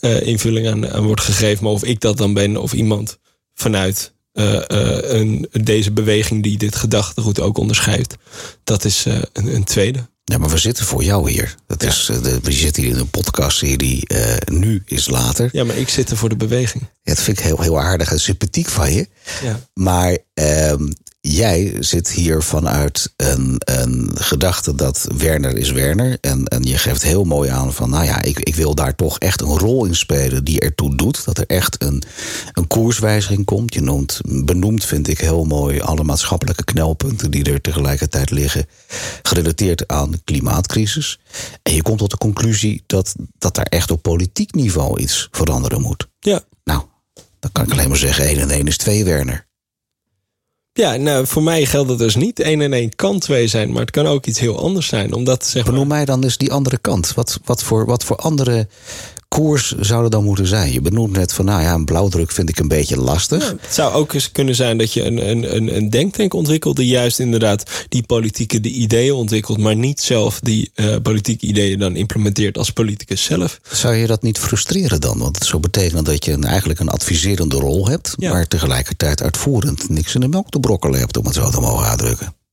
uh, 0.00 0.26
invulling 0.26 0.68
aan, 0.68 0.90
aan, 0.90 1.04
wordt 1.04 1.20
gegeven. 1.20 1.64
Maar 1.64 1.72
of 1.72 1.84
ik 1.84 2.00
dat 2.00 2.16
dan 2.16 2.34
ben 2.34 2.56
of 2.56 2.72
iemand 2.72 3.18
vanuit 3.54 4.12
uh, 4.32 4.60
een, 5.00 5.48
deze 5.52 5.92
beweging 5.92 6.42
die 6.42 6.58
dit 6.58 6.76
gedachtegoed 6.76 7.40
ook 7.40 7.58
onderschrijft, 7.58 8.14
dat 8.64 8.84
is 8.84 9.04
een, 9.04 9.54
een, 9.54 9.64
tweede. 9.64 10.08
Ja, 10.24 10.38
maar 10.38 10.50
we 10.50 10.58
zitten 10.58 10.84
voor 10.84 11.04
jou 11.04 11.30
hier. 11.30 11.54
Dat 11.66 11.82
Ja. 11.82 11.88
is, 11.88 12.10
de, 12.22 12.38
we 12.42 12.52
zitten 12.52 12.82
hier 12.82 12.92
in 12.92 12.98
een 12.98 13.10
podcastserie 13.10 14.06
Nu 14.44 14.82
is 14.86 15.08
Later. 15.08 15.48
Ja, 15.52 15.64
maar 15.64 15.76
ik 15.76 15.88
zit 15.88 16.10
er 16.10 16.16
voor 16.16 16.28
de 16.28 16.36
beweging. 16.36 16.82
Ja, 17.02 17.14
dat 17.14 17.22
vind 17.22 17.38
ik 17.38 17.44
heel, 17.44 17.60
heel 17.60 17.80
aardig 17.80 18.10
en 18.10 18.20
sympathiek 18.20 18.68
van 18.68 18.92
je. 18.92 19.08
Ja. 19.42 19.60
Maar 19.74 20.18
uh, 20.34 20.72
jij 21.28 21.76
zit 21.80 22.10
hier 22.10 22.42
vanuit 22.42 23.12
een, 23.16 23.56
een 23.58 24.10
gedachte 24.14 24.74
dat 24.74 25.06
Werner 25.16 25.56
is 25.56 25.70
Werner. 25.70 26.18
En, 26.20 26.44
en 26.44 26.62
je 26.62 26.78
geeft 26.78 27.02
heel 27.02 27.24
mooi 27.24 27.50
aan 27.50 27.72
van, 27.72 27.90
nou 27.90 28.04
ja, 28.04 28.22
ik, 28.22 28.38
ik 28.38 28.54
wil 28.54 28.74
daar 28.74 28.94
toch 28.94 29.18
echt 29.18 29.40
een 29.40 29.58
rol 29.58 29.84
in 29.84 29.94
spelen 29.94 30.44
die 30.44 30.60
ertoe 30.60 30.96
doet. 30.96 31.24
Dat 31.24 31.38
er 31.38 31.46
echt 31.46 31.82
een, 31.82 32.02
een 32.52 32.66
koerswijziging 32.66 33.44
komt. 33.44 33.74
Je 33.74 33.80
noemt, 33.80 34.20
benoemt, 34.44 34.84
vind 34.84 35.08
ik 35.08 35.18
heel 35.18 35.44
mooi, 35.44 35.80
alle 35.80 36.04
maatschappelijke 36.04 36.64
knelpunten 36.64 37.30
die 37.30 37.44
er 37.44 37.60
tegelijkertijd 37.60 38.30
liggen. 38.30 38.66
Gerelateerd 39.22 39.88
aan 39.88 40.10
de 40.10 40.20
klimaatcrisis. 40.24 41.18
En 41.62 41.74
je 41.74 41.82
komt 41.82 41.98
tot 41.98 42.10
de 42.10 42.18
conclusie 42.18 42.82
dat, 42.86 43.14
dat 43.38 43.54
daar 43.54 43.66
echt 43.68 43.90
op 43.90 44.02
politiek 44.02 44.54
niveau 44.54 45.00
iets 45.00 45.28
veranderen 45.30 45.80
moet. 45.80 46.08
Ja. 46.20 46.40
Nou, 46.64 46.82
dan 47.40 47.52
kan 47.52 47.64
ik 47.64 47.70
alleen 47.70 47.88
maar 47.88 47.96
zeggen, 47.96 48.24
1 48.24 48.38
en 48.38 48.50
1 48.50 48.66
is 48.66 48.76
2, 48.76 49.04
Werner. 49.04 49.46
Ja, 50.76 50.96
nou, 50.96 51.26
voor 51.26 51.42
mij 51.42 51.64
geldt 51.66 51.88
dat 51.88 51.98
dus 51.98 52.14
niet. 52.14 52.40
1 52.40 52.60
en 52.60 52.72
1 52.72 52.96
kan 52.96 53.18
2 53.18 53.46
zijn, 53.46 53.70
maar 53.72 53.80
het 53.80 53.90
kan 53.90 54.06
ook 54.06 54.26
iets 54.26 54.38
heel 54.38 54.58
anders 54.58 54.86
zijn. 54.86 55.12
Omdat, 55.12 55.46
zeg 55.46 55.62
maar... 55.62 55.72
Benoem 55.72 55.88
mij 55.88 56.04
dan 56.04 56.22
eens 56.22 56.36
die 56.36 56.52
andere 56.52 56.78
kant. 56.78 57.14
Wat, 57.14 57.40
wat, 57.44 57.62
voor, 57.62 57.86
wat 57.86 58.04
voor 58.04 58.16
andere 58.16 58.68
koers 59.34 59.74
zou 59.80 60.04
er 60.04 60.10
dan 60.10 60.24
moeten 60.24 60.46
zijn? 60.46 60.72
Je 60.72 60.80
benoemt 60.80 61.16
net 61.16 61.32
van, 61.32 61.44
nou 61.44 61.62
ja, 61.62 61.74
een 61.74 61.84
blauwdruk 61.84 62.30
vind 62.30 62.48
ik 62.48 62.58
een 62.58 62.68
beetje 62.68 62.96
lastig. 62.96 63.42
Ja, 63.42 63.56
het 63.60 63.74
zou 63.74 63.92
ook 63.92 64.12
eens 64.12 64.32
kunnen 64.32 64.54
zijn 64.54 64.78
dat 64.78 64.92
je 64.92 65.04
een, 65.04 65.28
een, 65.30 65.56
een, 65.56 65.76
een 65.76 65.90
denktank 65.90 66.34
ontwikkelt... 66.34 66.76
die 66.76 66.86
juist 66.86 67.18
inderdaad 67.18 67.70
die 67.88 68.02
politieke 68.02 68.60
de 68.60 68.68
ideeën 68.68 69.12
ontwikkelt... 69.12 69.58
maar 69.58 69.76
niet 69.76 70.00
zelf 70.00 70.40
die 70.40 70.70
uh, 70.74 70.96
politieke 71.02 71.46
ideeën 71.46 71.78
dan 71.78 71.96
implementeert 71.96 72.58
als 72.58 72.70
politicus 72.70 73.22
zelf. 73.22 73.60
Zou 73.72 73.94
je 73.94 74.06
dat 74.06 74.22
niet 74.22 74.38
frustreren 74.38 75.00
dan? 75.00 75.18
Want 75.18 75.36
het 75.36 75.46
zou 75.46 75.62
betekenen 75.62 76.04
dat 76.04 76.24
je 76.24 76.32
een, 76.32 76.44
eigenlijk 76.44 76.80
een 76.80 76.88
adviserende 76.88 77.56
rol 77.56 77.88
hebt... 77.88 78.14
Ja. 78.16 78.32
maar 78.32 78.46
tegelijkertijd 78.46 79.22
uitvoerend 79.22 79.88
niks 79.88 80.14
in 80.14 80.20
de 80.20 80.28
melk 80.28 80.50
te 80.50 80.60
brokkelen 80.60 80.98
hebt... 80.98 81.16
om 81.16 81.24
het 81.24 81.34
zo 81.34 81.50
te 81.50 81.60
mogen 81.60 81.86
uitdrukken. 81.86 82.43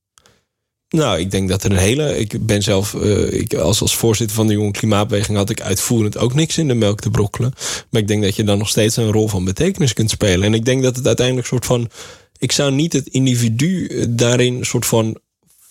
Nou, 0.92 1.18
ik 1.18 1.30
denk 1.30 1.48
dat 1.48 1.64
er 1.64 1.70
een 1.70 1.76
hele. 1.76 2.18
Ik 2.18 2.46
ben 2.46 2.62
zelf, 2.62 2.94
uh, 2.94 3.32
ik, 3.32 3.54
als, 3.54 3.80
als 3.80 3.96
voorzitter 3.96 4.36
van 4.36 4.46
de 4.46 4.52
Jonge 4.52 4.70
Klimaatbeweging 4.70 5.36
had 5.36 5.50
ik 5.50 5.60
uitvoerend 5.60 6.18
ook 6.18 6.34
niks 6.34 6.58
in 6.58 6.68
de 6.68 6.74
melk 6.74 7.00
te 7.00 7.10
brokkelen. 7.10 7.52
Maar 7.90 8.00
ik 8.00 8.08
denk 8.08 8.22
dat 8.22 8.36
je 8.36 8.44
dan 8.44 8.58
nog 8.58 8.68
steeds 8.68 8.96
een 8.96 9.12
rol 9.12 9.28
van 9.28 9.44
betekenis 9.44 9.92
kunt 9.92 10.10
spelen. 10.10 10.42
En 10.42 10.54
ik 10.54 10.64
denk 10.64 10.82
dat 10.82 10.96
het 10.96 11.06
uiteindelijk 11.06 11.46
soort 11.46 11.64
van. 11.64 11.90
Ik 12.38 12.52
zou 12.52 12.72
niet 12.72 12.92
het 12.92 13.08
individu 13.08 13.86
eh, 13.86 14.04
daarin 14.08 14.64
soort 14.64 14.86
van 14.86 15.18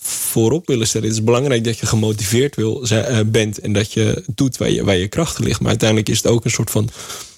voorop 0.02 0.68
willen 0.68 0.88
stellen. 0.88 1.08
Het 1.08 1.18
is 1.18 1.24
belangrijk 1.24 1.64
dat 1.64 1.78
je 1.78 1.86
gemotiveerd 1.86 2.56
wil, 2.56 2.86
uh, 2.92 3.20
bent 3.26 3.60
en 3.60 3.74
dat 3.74 3.94
je 3.94 4.24
doet 4.36 4.58
waar 4.58 4.70
je, 4.70 4.84
waar 4.84 4.98
je 4.98 5.08
krachten 5.08 5.44
ligt. 5.44 5.60
Maar 5.60 5.70
uiteindelijk 5.70 6.10
is 6.10 6.18
het 6.18 6.28
ook 6.28 6.46
een 6.46 6.52
soort 6.52 6.72
van 6.72 6.90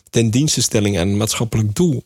ten 0.10 0.30
dienstenstelling 0.30 1.00
aan 1.00 1.08
een 1.08 1.18
maatschappelijk 1.18 1.76
doel. 1.76 2.04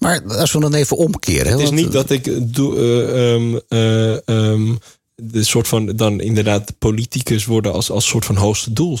Maar 0.00 0.22
als 0.36 0.52
we 0.52 0.60
dan 0.60 0.74
even 0.74 0.96
omkeren. 0.96 1.52
Het 1.52 1.60
is 1.60 1.70
niet 1.70 1.92
dat 1.92 2.10
ik 2.10 2.54
doe, 2.54 2.76
uh, 2.76 3.32
um, 3.32 3.60
uh, 3.68 4.50
um, 4.50 4.78
de 5.14 5.44
soort 5.44 5.68
van 5.68 5.86
dan 5.86 6.20
inderdaad 6.20 6.78
politicus 6.78 7.44
worden 7.44 7.72
als, 7.72 7.90
als 7.90 8.06
soort 8.06 8.24
van 8.24 8.36
hoogste 8.36 8.72
doel. 8.72 8.98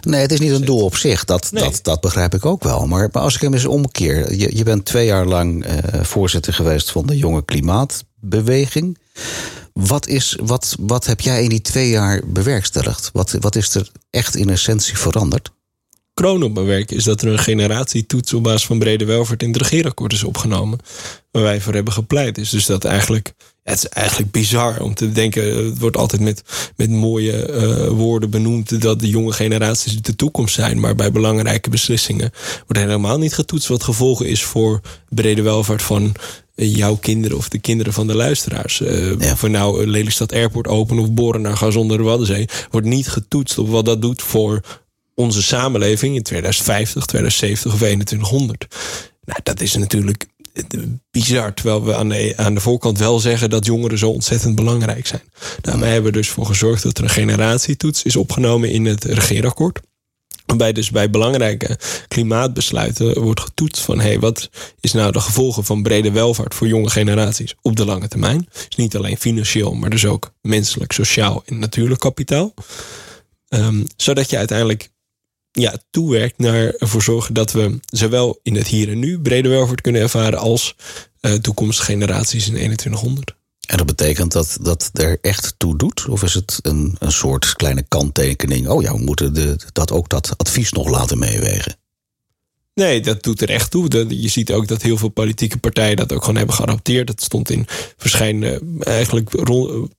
Nee, 0.00 0.20
het 0.20 0.32
is 0.32 0.40
niet 0.40 0.50
een 0.50 0.64
doel 0.64 0.84
op 0.84 0.96
zich. 0.96 1.24
Dat, 1.24 1.52
nee. 1.52 1.62
dat, 1.62 1.78
dat 1.82 2.00
begrijp 2.00 2.34
ik 2.34 2.44
ook 2.44 2.62
wel. 2.62 2.86
Maar, 2.86 3.08
maar 3.12 3.22
als 3.22 3.34
ik 3.34 3.40
hem 3.40 3.54
eens 3.54 3.66
omkeer. 3.66 4.34
Je, 4.34 4.56
je 4.56 4.64
bent 4.64 4.84
twee 4.84 5.06
jaar 5.06 5.26
lang 5.26 5.66
uh, 5.66 6.02
voorzitter 6.02 6.52
geweest 6.52 6.90
van 6.90 7.06
de 7.06 7.16
jonge 7.16 7.44
klimaatbeweging. 7.44 8.98
Wat, 9.72 10.06
is, 10.06 10.36
wat, 10.42 10.76
wat 10.80 11.06
heb 11.06 11.20
jij 11.20 11.42
in 11.42 11.48
die 11.48 11.60
twee 11.60 11.88
jaar 11.88 12.22
bewerkstelligd? 12.26 13.10
Wat, 13.12 13.36
wat 13.40 13.56
is 13.56 13.74
er 13.74 13.90
echt 14.10 14.36
in 14.36 14.50
essentie 14.50 14.98
veranderd? 14.98 15.50
Kroon 16.20 16.42
op 16.42 16.54
mijn 16.54 16.66
werk 16.66 16.90
is 16.90 17.04
dat 17.04 17.22
er 17.22 17.28
een 17.28 17.38
generatietoets 17.38 18.34
op 18.34 18.42
basis 18.42 18.66
van 18.66 18.78
brede 18.78 19.04
welvaart 19.04 19.42
in 19.42 19.52
het 19.52 19.62
regeerakkoord 19.62 20.12
is 20.12 20.24
opgenomen. 20.24 20.78
Waar 21.30 21.42
wij 21.42 21.60
voor 21.60 21.74
hebben 21.74 21.92
gepleit. 21.92 22.38
Is 22.38 22.50
dus 22.50 22.66
dat 22.66 22.84
eigenlijk. 22.84 23.32
Ja, 23.64 23.70
het 23.70 23.78
is 23.78 23.88
eigenlijk 23.88 24.32
bizar 24.32 24.80
om 24.80 24.94
te 24.94 25.12
denken. 25.12 25.64
Het 25.64 25.78
wordt 25.78 25.96
altijd 25.96 26.20
met, 26.20 26.42
met 26.76 26.90
mooie 26.90 27.48
uh, 27.48 27.88
woorden 27.88 28.30
benoemd 28.30 28.82
dat 28.82 29.00
de 29.00 29.08
jonge 29.08 29.32
generaties 29.32 30.02
de 30.02 30.16
toekomst 30.16 30.54
zijn. 30.54 30.80
Maar 30.80 30.94
bij 30.94 31.10
belangrijke 31.10 31.70
beslissingen 31.70 32.30
wordt 32.66 32.82
helemaal 32.82 33.18
niet 33.18 33.34
getoetst 33.34 33.68
wat 33.68 33.82
gevolgen 33.82 34.26
is 34.26 34.44
voor 34.44 34.80
brede 35.08 35.42
welvaart 35.42 35.82
van 35.82 36.12
jouw 36.54 36.96
kinderen 36.96 37.36
of 37.36 37.48
de 37.48 37.58
kinderen 37.58 37.92
van 37.92 38.06
de 38.06 38.14
luisteraars. 38.14 38.80
Uh, 38.80 39.20
ja. 39.20 39.32
Of 39.32 39.40
we 39.40 39.48
nou 39.48 39.86
Lelystad 39.86 40.32
Airport 40.32 40.68
openen 40.68 41.02
of 41.02 41.12
boren 41.12 41.40
naar 41.40 41.56
gas 41.56 41.76
onder 41.76 41.96
de 41.96 42.02
Waddenzee. 42.02 42.48
Wordt 42.70 42.86
niet 42.86 43.08
getoetst 43.08 43.58
op 43.58 43.68
wat 43.68 43.84
dat 43.84 44.02
doet 44.02 44.22
voor 44.22 44.60
onze 45.20 45.42
samenleving 45.42 46.16
in 46.16 46.22
2050, 46.22 47.04
2070 47.04 47.72
of 47.72 47.78
2100. 47.78 48.66
Nou, 49.24 49.40
dat 49.42 49.60
is 49.60 49.74
natuurlijk 49.74 50.26
bizar. 51.10 51.54
Terwijl 51.54 51.84
we 51.84 51.94
aan 51.94 52.08
de, 52.08 52.32
aan 52.36 52.54
de 52.54 52.60
voorkant 52.60 52.98
wel 52.98 53.18
zeggen 53.18 53.50
dat 53.50 53.66
jongeren 53.66 53.98
zo 53.98 54.10
ontzettend 54.10 54.54
belangrijk 54.54 55.06
zijn. 55.06 55.22
Nou, 55.62 55.80
wij 55.80 55.92
hebben 55.92 56.12
dus 56.12 56.28
voor 56.28 56.46
gezorgd 56.46 56.82
dat 56.82 56.98
er 56.98 57.04
een 57.04 57.10
generatietoets 57.10 58.02
is 58.02 58.16
opgenomen 58.16 58.70
in 58.70 58.84
het 58.84 59.04
regeerakkoord. 59.04 59.80
Waarbij 60.46 60.72
dus 60.72 60.90
bij 60.90 61.10
belangrijke 61.10 61.78
klimaatbesluiten 62.08 63.22
wordt 63.22 63.40
getoetst 63.40 63.82
van... 63.82 64.00
hey, 64.00 64.18
wat 64.18 64.50
is 64.80 64.92
nou 64.92 65.12
de 65.12 65.20
gevolgen 65.20 65.64
van 65.64 65.82
brede 65.82 66.10
welvaart 66.10 66.54
voor 66.54 66.66
jonge 66.66 66.90
generaties 66.90 67.54
op 67.62 67.76
de 67.76 67.84
lange 67.84 68.08
termijn? 68.08 68.48
Dus 68.52 68.76
niet 68.76 68.96
alleen 68.96 69.16
financieel, 69.16 69.74
maar 69.74 69.90
dus 69.90 70.06
ook 70.06 70.32
menselijk, 70.42 70.92
sociaal 70.92 71.42
en 71.46 71.58
natuurlijk 71.58 72.00
kapitaal. 72.00 72.54
Um, 73.48 73.86
zodat 73.96 74.30
je 74.30 74.36
uiteindelijk 74.36 74.89
ja, 75.52 75.78
toewerkt 75.90 76.38
naar 76.38 76.74
ervoor 76.74 77.02
zorgen 77.02 77.34
dat 77.34 77.52
we 77.52 77.80
zowel 77.86 78.38
in 78.42 78.56
het 78.56 78.66
hier 78.66 78.88
en 78.88 78.98
nu 78.98 79.20
brede 79.20 79.48
welvaart 79.48 79.80
kunnen 79.80 80.02
ervaren 80.02 80.38
als 80.38 80.76
uh, 81.20 81.32
toekomstige 81.32 81.92
generaties 81.92 82.46
in 82.46 82.54
2100. 82.54 83.38
En 83.66 83.76
dat 83.76 83.86
betekent 83.86 84.32
dat 84.32 84.58
dat 84.60 84.90
er 84.92 85.18
echt 85.20 85.54
toe 85.56 85.76
doet? 85.76 86.06
Of 86.08 86.22
is 86.22 86.34
het 86.34 86.58
een, 86.62 86.96
een 86.98 87.12
soort 87.12 87.54
kleine 87.56 87.84
kanttekening? 87.88 88.68
Oh 88.68 88.82
ja, 88.82 88.92
we 88.92 89.02
moeten 89.02 89.34
de, 89.34 89.56
dat 89.72 89.92
ook 89.92 90.08
dat 90.08 90.34
advies 90.36 90.72
nog 90.72 90.88
laten 90.88 91.18
meewegen. 91.18 91.76
Nee, 92.74 93.00
dat 93.00 93.22
doet 93.22 93.42
er 93.42 93.50
echt 93.50 93.70
toe. 93.70 94.18
Je 94.20 94.28
ziet 94.28 94.52
ook 94.52 94.68
dat 94.68 94.82
heel 94.82 94.96
veel 94.96 95.08
politieke 95.08 95.58
partijen 95.58 95.96
dat 95.96 96.12
ook 96.12 96.20
gewoon 96.20 96.36
hebben 96.36 96.54
geadopteerd. 96.54 97.06
Dat 97.06 97.22
stond 97.22 97.50
in 97.50 97.66
verschillende, 97.96 98.62
eigenlijk 98.80 99.32
rond, 99.32 99.90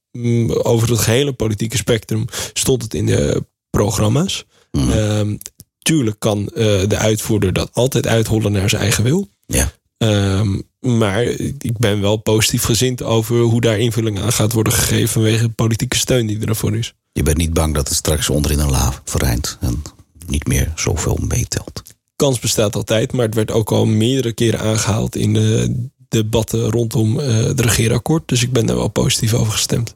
over 0.64 0.90
het 0.90 1.00
gehele 1.00 1.34
politieke 1.34 1.78
spectrum 1.78 2.26
stond 2.54 2.84
het 2.84 2.94
in 2.94 3.06
de 3.06 3.46
programma's. 3.70 4.46
Mm. 4.72 4.90
Uh, 4.90 5.38
tuurlijk 5.82 6.20
kan 6.20 6.40
uh, 6.40 6.48
de 6.88 6.98
uitvoerder 6.98 7.54
dat 7.54 7.70
altijd 7.74 8.08
uithollen 8.08 8.52
naar 8.52 8.70
zijn 8.70 8.82
eigen 8.82 9.04
wil. 9.04 9.30
Ja. 9.46 9.72
Uh, 9.98 10.56
maar 10.80 11.24
ik 11.58 11.78
ben 11.78 12.02
wel 12.02 12.18
positief 12.18 12.64
gezind 12.64 13.04
over 13.04 13.40
hoe 13.40 13.62
daar 13.62 13.80
invulling 13.80 14.20
aan 14.20 14.34
gaat 14.34 14.54
worden 14.54 14.74
gegeven 14.74 15.08
vanwege 15.08 15.44
de 15.44 15.50
politieke 15.50 15.98
steun 15.98 16.28
die 16.28 16.46
ervoor 16.46 16.78
is. 16.78 16.94
Je 17.14 17.24
bent 17.24 17.38
niet 17.38 17.54
bang 17.54 17.74
dat 17.74 17.88
het 17.88 17.98
straks 17.98 18.30
onderin 18.30 18.60
een 18.60 18.70
laaf 18.70 19.02
vereint 19.06 19.58
en 19.60 19.82
niet 20.28 20.48
meer 20.48 20.72
zoveel 20.76 21.20
meetelt. 21.28 21.82
Kans 22.16 22.40
bestaat 22.40 22.76
altijd, 22.76 23.12
maar 23.12 23.26
het 23.26 23.36
werd 23.36 23.52
ook 23.52 23.72
al 23.72 23.86
meerdere 23.86 24.34
keren 24.34 24.60
aangehaald 24.60 25.16
in 25.16 25.34
de 25.34 25.76
debatten 26.08 26.70
rondom 26.70 27.18
het 27.18 27.60
regeerakkoord. 27.60 28.28
Dus 28.28 28.44
ik 28.44 28.52
ben 28.52 28.66
daar 28.66 28.76
wel 28.76 28.88
positief 28.88 29.34
over 29.34 29.54
gestemd. 29.54 29.96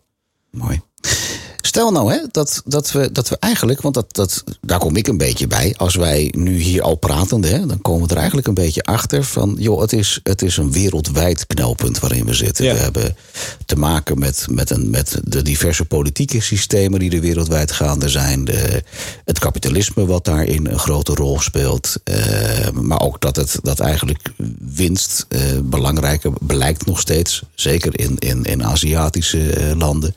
Mooi. 0.52 0.82
Stel 1.76 1.92
nou 1.92 2.14
hè, 2.14 2.20
dat, 2.32 2.62
dat, 2.66 2.92
we, 2.92 3.12
dat 3.12 3.30
we 3.30 3.38
eigenlijk, 3.40 3.82
want 3.82 3.94
dat, 3.94 4.16
dat, 4.16 4.44
daar 4.62 4.80
kom 4.80 4.96
ik 4.96 5.08
een 5.08 5.18
beetje 5.18 5.48
bij. 5.48 5.74
Als 5.78 5.96
wij 5.96 6.34
nu 6.38 6.58
hier 6.58 6.82
al 6.82 6.96
pratende, 6.96 7.48
hè, 7.48 7.66
dan 7.66 7.82
komen 7.82 8.08
we 8.08 8.14
er 8.14 8.18
eigenlijk 8.18 8.48
een 8.48 8.54
beetje 8.54 8.84
achter 8.84 9.24
van, 9.24 9.56
joh, 9.60 9.82
het 9.82 9.94
is, 9.94 10.20
het 10.24 10.42
is 10.42 10.58
een 10.58 10.72
wereldwijd 10.72 11.48
knelpunt 11.48 12.00
waarin 12.00 12.26
we 12.26 12.34
zitten. 12.34 12.66
We 12.66 12.80
hebben 12.80 13.16
te 13.66 13.76
maken 13.76 14.20
met, 14.20 14.48
met, 14.50 14.70
een, 14.70 14.90
met 14.90 15.20
de 15.24 15.42
diverse 15.42 15.86
politieke 15.86 16.42
systemen 16.42 17.00
die 17.00 17.12
er 17.12 17.22
wereldwijd 17.22 17.72
gaande 17.72 18.10
zijn. 18.10 18.46
De, 18.46 18.84
het 19.26 19.40
kapitalisme 19.40 20.06
wat 20.06 20.26
daarin 20.26 20.68
een 20.68 20.80
grote 20.80 21.14
rol 21.14 21.40
speelt. 21.40 21.96
Uh, 22.04 22.70
maar 22.70 23.02
ook 23.02 23.22
dat 23.22 23.36
het 23.36 23.60
dat 23.62 23.80
eigenlijk 23.80 24.32
winst 24.60 25.26
uh, 25.30 25.42
belangrijker 25.64 26.32
blijkt 26.42 26.86
nog 26.86 27.00
steeds. 27.00 27.44
Zeker 27.56 28.00
in, 28.00 28.16
in, 28.20 28.44
in 28.44 28.64
Aziatische 28.64 29.70
uh, 29.70 29.78
landen. 29.78 30.16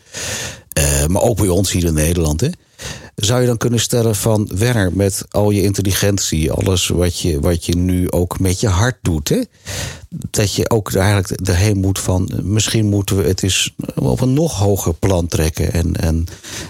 Uh, 0.79 1.07
maar 1.07 1.23
ook 1.23 1.37
bij 1.37 1.49
ons 1.49 1.73
hier 1.73 1.85
in 1.85 1.95
Nederland. 1.95 2.41
Hè? 2.41 2.49
Zou 3.15 3.41
je 3.41 3.47
dan 3.47 3.57
kunnen 3.57 3.81
stellen 3.81 4.17
van 4.17 4.51
Werner, 4.55 4.93
met 4.93 5.25
al 5.31 5.51
je 5.51 5.63
intelligentie, 5.63 6.53
alles 6.53 6.89
wat 6.89 7.21
je, 7.21 7.41
wat 7.41 7.65
je 7.65 7.77
nu 7.77 8.11
ook 8.11 8.41
met 8.41 8.61
je 8.61 8.69
hart 8.69 8.99
doet, 9.03 9.29
hè? 9.29 9.41
dat 10.09 10.55
je 10.55 10.71
ook 10.71 10.95
eigenlijk 10.95 11.49
erheen 11.49 11.79
moet 11.79 11.99
van 11.99 12.31
misschien 12.43 12.87
moeten 12.87 13.17
we 13.17 13.29
het 13.29 13.43
eens 13.43 13.75
op 13.95 14.21
een 14.21 14.33
nog 14.33 14.59
hoger 14.59 14.95
plan 14.95 15.27
trekken. 15.27 15.73
En, 15.73 15.97
en 15.97 16.25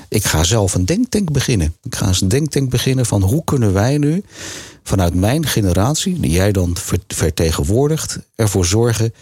ik 0.08 0.24
ga 0.24 0.44
zelf 0.44 0.74
een 0.74 0.84
denktank 0.84 1.32
beginnen. 1.32 1.74
Ik 1.82 1.94
ga 1.94 2.06
eens 2.06 2.20
een 2.20 2.28
denktank 2.28 2.70
beginnen 2.70 3.06
van 3.06 3.22
hoe 3.22 3.44
kunnen 3.44 3.72
wij 3.72 3.98
nu 3.98 4.22
vanuit 4.82 5.14
mijn 5.14 5.46
generatie, 5.46 6.20
die 6.20 6.30
jij 6.30 6.52
dan 6.52 6.76
vertegenwoordigt, 7.06 8.18
ervoor 8.34 8.66
zorgen 8.66 9.12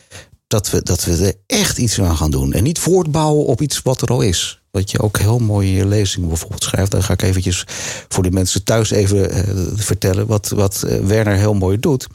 dat 0.47 0.71
we, 0.71 0.83
dat 0.83 1.05
we 1.05 1.27
er 1.27 1.35
echt 1.47 1.79
iets 1.79 2.01
aan 2.01 2.17
gaan 2.17 2.31
doen. 2.31 2.53
En 2.53 2.63
niet 2.63 2.79
voortbouwen 2.79 3.47
op 3.47 3.61
iets 3.61 3.83
wat 3.83 4.03
er 4.03 4.09
al 4.09 4.21
is. 4.21 4.61
Wat 4.77 4.91
je 4.91 5.01
ook 5.01 5.19
heel 5.19 5.39
mooie 5.39 5.87
lezingen 5.87 6.29
bijvoorbeeld 6.29 6.63
schrijft. 6.63 6.91
Dan 6.91 7.03
ga 7.03 7.13
ik 7.13 7.23
eventjes 7.23 7.65
voor 8.09 8.23
de 8.23 8.31
mensen 8.31 8.65
thuis 8.65 8.91
even 8.91 9.37
uh, 9.37 9.67
vertellen. 9.75 10.27
Wat, 10.27 10.49
wat 10.49 10.83
uh, 10.87 10.99
Werner 10.99 11.37
heel 11.37 11.55
mooi 11.55 11.81
doet. 11.81 12.07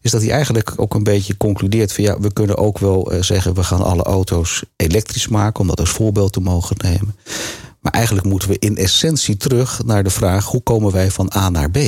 Is 0.00 0.10
dat 0.10 0.22
hij 0.22 0.30
eigenlijk 0.30 0.72
ook 0.76 0.94
een 0.94 1.02
beetje 1.02 1.36
concludeert 1.36 1.92
van 1.92 2.04
ja, 2.04 2.20
we 2.20 2.32
kunnen 2.32 2.56
ook 2.56 2.78
wel 2.78 3.12
uh, 3.12 3.22
zeggen, 3.22 3.54
we 3.54 3.62
gaan 3.62 3.82
alle 3.82 4.02
auto's 4.02 4.62
elektrisch 4.76 5.28
maken. 5.28 5.60
Om 5.60 5.66
dat 5.66 5.80
als 5.80 5.90
voorbeeld 5.90 6.32
te 6.32 6.40
mogen 6.40 6.76
nemen. 6.82 7.16
Maar 7.80 7.92
eigenlijk 7.92 8.26
moeten 8.26 8.48
we 8.48 8.58
in 8.58 8.76
essentie 8.76 9.36
terug 9.36 9.84
naar 9.84 10.04
de 10.04 10.10
vraag: 10.10 10.46
hoe 10.46 10.62
komen 10.62 10.92
wij 10.92 11.10
van 11.10 11.32
A 11.36 11.48
naar 11.48 11.70
B? 11.70 11.78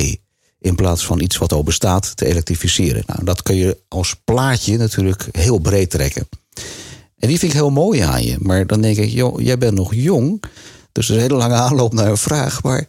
In 0.59 0.75
plaats 0.75 1.05
van 1.05 1.19
iets 1.19 1.37
wat 1.37 1.53
al 1.53 1.63
bestaat 1.63 2.17
te 2.17 2.25
elektrificeren. 2.25 3.03
Nou, 3.05 3.23
dat 3.23 3.41
kun 3.43 3.55
je 3.55 3.77
als 3.87 4.15
plaatje 4.23 4.77
natuurlijk 4.77 5.27
heel 5.31 5.59
breed 5.59 5.89
trekken. 5.89 6.27
En 7.17 7.27
die 7.27 7.39
vind 7.39 7.51
ik 7.51 7.57
heel 7.57 7.69
mooi 7.69 7.99
aan 7.99 8.23
je. 8.23 8.37
Maar 8.39 8.67
dan 8.67 8.81
denk 8.81 8.97
ik, 8.97 9.09
joh, 9.09 9.41
jij 9.41 9.57
bent 9.57 9.73
nog 9.73 9.93
jong. 9.93 10.43
Dus 10.91 11.09
er 11.09 11.15
is 11.15 11.21
een 11.21 11.27
hele 11.27 11.39
lange 11.39 11.55
aanloop 11.55 11.93
naar 11.93 12.09
een 12.09 12.17
vraag. 12.17 12.63
Maar 12.63 12.85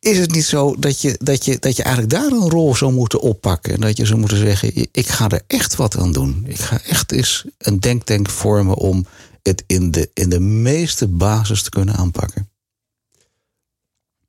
is 0.00 0.18
het 0.18 0.32
niet 0.32 0.44
zo 0.44 0.74
dat 0.78 1.00
je, 1.00 1.18
dat 1.22 1.44
je, 1.44 1.58
dat 1.58 1.76
je 1.76 1.82
eigenlijk 1.82 2.14
daar 2.14 2.32
een 2.32 2.50
rol 2.50 2.74
zou 2.74 2.92
moeten 2.92 3.20
oppakken? 3.20 3.74
En 3.74 3.80
dat 3.80 3.96
je 3.96 4.06
zou 4.06 4.18
moeten 4.18 4.38
zeggen, 4.38 4.86
ik 4.92 5.08
ga 5.08 5.28
er 5.28 5.42
echt 5.46 5.76
wat 5.76 5.96
aan 5.96 6.12
doen. 6.12 6.44
Ik 6.46 6.58
ga 6.58 6.80
echt 6.82 7.12
eens 7.12 7.44
een 7.58 7.80
denktank 7.80 8.30
vormen 8.30 8.76
om 8.76 9.06
het 9.42 9.64
in 9.66 9.90
de, 9.90 10.10
in 10.14 10.28
de 10.28 10.40
meeste 10.40 11.08
basis 11.08 11.62
te 11.62 11.70
kunnen 11.70 11.96
aanpakken 11.96 12.48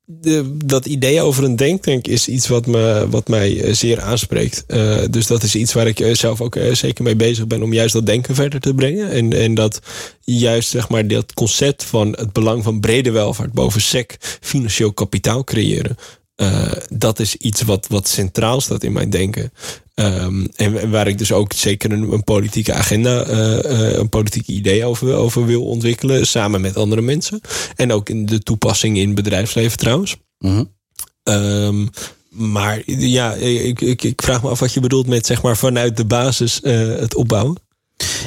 de, 0.10 0.58
dat 0.66 0.86
idee 0.86 1.22
over 1.22 1.44
een 1.44 1.56
denktank 1.56 2.08
is 2.08 2.28
iets 2.28 2.48
wat, 2.48 2.66
me, 2.66 3.08
wat 3.10 3.28
mij 3.28 3.62
eh, 3.62 3.74
zeer 3.74 4.02
aanspreekt. 4.02 4.64
Uh, 4.68 5.00
dus 5.10 5.28
dat 5.28 5.44
is 5.44 5.56
iets 5.56 5.74
waar 5.74 5.88
ik 5.88 6.00
eh, 6.00 6.14
zelf 6.14 6.42
ook 6.42 6.58
zeker 6.72 7.04
mee 7.04 7.16
bezig 7.16 7.48
ben 7.48 7.64
om 7.64 7.74
juist 7.74 7.94
dat 7.94 8.06
denken 8.06 8.36
verder 8.36 8.60
te 8.60 8.74
brengen. 8.74 9.12
En, 9.12 9.34
en 9.34 9.54
dat 9.54 9.82
juist 10.22 10.70
zeg 10.70 10.90
maar 10.90 11.08
dat 11.08 11.34
concept 11.34 11.84
van 11.84 12.16
het 12.18 12.34
belang 12.34 12.64
van 12.64 12.80
brede 12.80 13.12
welvaart 13.12 13.54
boven 13.54 13.82
sec 13.82 14.16
financieel 14.42 14.94
kapitaal 14.94 15.44
creëren. 15.44 15.98
Uh, 16.42 16.72
dat 16.90 17.20
is 17.20 17.36
iets 17.36 17.62
wat, 17.62 17.88
wat 17.88 18.08
centraal 18.08 18.62
staat 18.62 18.84
in 18.84 18.92
mijn 18.92 19.10
denken. 19.10 19.52
Um, 19.96 20.48
en, 20.56 20.90
waar 20.90 21.08
ik 21.08 21.18
dus 21.18 21.32
ook 21.32 21.54
zeker 21.54 21.92
een, 21.92 22.12
een 22.12 22.24
politieke 22.24 22.74
agenda, 22.74 23.28
uh, 23.28 23.72
uh, 23.72 23.98
een 23.98 24.10
politieke 24.10 24.52
idee 24.52 24.86
over, 24.86 25.14
over 25.14 25.46
wil 25.46 25.66
ontwikkelen. 25.66 26.28
Samen 26.28 26.62
met 26.62 26.78
andere 26.78 27.02
mensen. 27.02 27.42
En 27.76 27.92
ook 27.92 28.10
in 28.10 28.26
de 28.26 28.40
toepassing 28.40 28.98
in 28.98 29.16
bedrijfsleven 29.16 29.78
trouwens. 29.78 30.18
Mm 30.40 30.52
-hmm. 30.52 31.34
um, 31.34 31.90
maar 32.30 32.82
ja, 32.86 33.34
ik, 33.34 33.82
ik, 33.82 34.04
ik 34.04 34.22
vraag 34.22 34.44
me 34.44 34.50
af 34.50 34.60
wat 34.60 34.74
je 34.74 34.80
bedoelt 34.80 35.08
met 35.08 35.26
zeg 35.26 35.42
maar 35.42 35.58
vanuit 35.58 35.98
de 35.98 36.06
basis 36.06 36.60
het 36.64 37.16
opbouwen. 37.16 37.58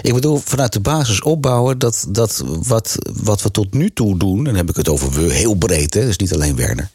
Ik 0.03 0.15
bedoel, 0.15 0.37
vanuit 0.37 0.73
de 0.73 0.81
basis 0.81 1.23
opbouwen, 1.23 1.79
dat, 1.79 2.07
dat 2.09 2.45
wat, 2.47 2.97
wat 3.23 3.43
we 3.43 3.51
tot 3.51 3.75
nu 3.75 3.91
toe 3.91 4.19
doen, 4.19 4.39
en 4.39 4.45
dan 4.45 4.55
heb 4.55 4.69
ik 4.69 4.77
het 4.77 4.89
over 4.89 5.11
we 5.11 5.33
heel 5.33 5.55
breed, 5.55 5.95
hè, 5.95 6.05
dus 6.05 6.17
niet 6.17 6.35
alleen 6.35 6.57
Werner. 6.57 6.91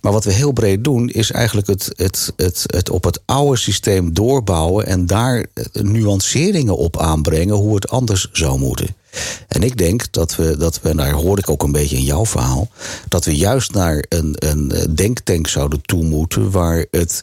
Maar 0.00 0.12
wat 0.12 0.24
we 0.24 0.32
heel 0.32 0.52
breed 0.52 0.84
doen, 0.84 1.08
is 1.08 1.30
eigenlijk 1.30 1.66
het, 1.66 1.92
het, 1.96 2.32
het, 2.36 2.64
het 2.66 2.90
op 2.90 3.04
het 3.04 3.20
oude 3.24 3.56
systeem 3.56 4.14
doorbouwen 4.14 4.86
en 4.86 5.06
daar 5.06 5.46
nuanceringen 5.72 6.76
op 6.76 6.98
aanbrengen 6.98 7.54
hoe 7.54 7.74
het 7.74 7.88
anders 7.88 8.28
zou 8.32 8.58
moeten. 8.58 8.96
En 9.48 9.62
ik 9.62 9.76
denk 9.76 10.12
dat 10.12 10.36
we, 10.36 10.56
dat 10.56 10.80
we, 10.80 10.94
daar 10.94 11.12
hoor 11.12 11.38
ik 11.38 11.50
ook 11.50 11.62
een 11.62 11.72
beetje 11.72 11.96
in 11.96 12.04
jouw 12.04 12.26
verhaal, 12.26 12.68
dat 13.08 13.24
we 13.24 13.36
juist 13.36 13.72
naar 13.72 14.04
een, 14.08 14.34
een 14.38 14.94
denktank 14.94 15.46
zouden 15.46 15.82
toe 15.82 16.02
moeten 16.02 16.50
waar 16.50 16.86
het 16.90 17.22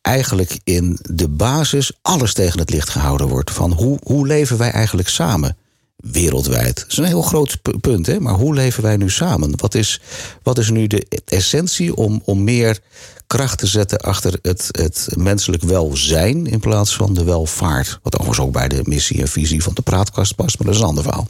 eigenlijk 0.00 0.58
in 0.64 0.98
de 1.02 1.28
basis 1.28 1.92
alles 2.02 2.34
tegen 2.34 2.58
het 2.58 2.70
licht 2.70 2.88
gehouden 2.88 3.28
wordt. 3.28 3.50
Van 3.50 3.72
hoe, 3.72 3.98
hoe 4.02 4.26
leven 4.26 4.58
wij 4.58 4.70
eigenlijk 4.70 5.08
samen? 5.08 5.56
Wereldwijd. 6.02 6.76
Dat 6.76 6.90
is 6.90 6.96
een 6.96 7.04
heel 7.04 7.22
groot 7.22 7.58
punt, 7.80 8.06
hè? 8.06 8.20
maar 8.20 8.34
hoe 8.34 8.54
leven 8.54 8.82
wij 8.82 8.96
nu 8.96 9.10
samen? 9.10 9.52
Wat 9.56 9.74
is, 9.74 10.00
wat 10.42 10.58
is 10.58 10.70
nu 10.70 10.86
de 10.86 11.06
essentie 11.24 11.96
om, 11.96 12.22
om 12.24 12.44
meer 12.44 12.78
kracht 13.26 13.58
te 13.58 13.66
zetten 13.66 13.98
achter 13.98 14.38
het, 14.42 14.68
het 14.70 15.08
menselijk 15.16 15.62
welzijn 15.62 16.46
in 16.46 16.60
plaats 16.60 16.94
van 16.96 17.14
de 17.14 17.24
welvaart? 17.24 17.98
Wat 18.02 18.14
overigens 18.14 18.46
ook 18.46 18.52
bij 18.52 18.68
de 18.68 18.80
missie 18.84 19.20
en 19.20 19.28
visie 19.28 19.62
van 19.62 19.74
de 19.74 19.82
praatkast 19.82 20.34
past, 20.34 20.58
maar 20.58 20.66
dat 20.66 20.76
is 20.76 20.82
een 20.82 20.88
ander 20.88 21.04
verhaal. 21.04 21.28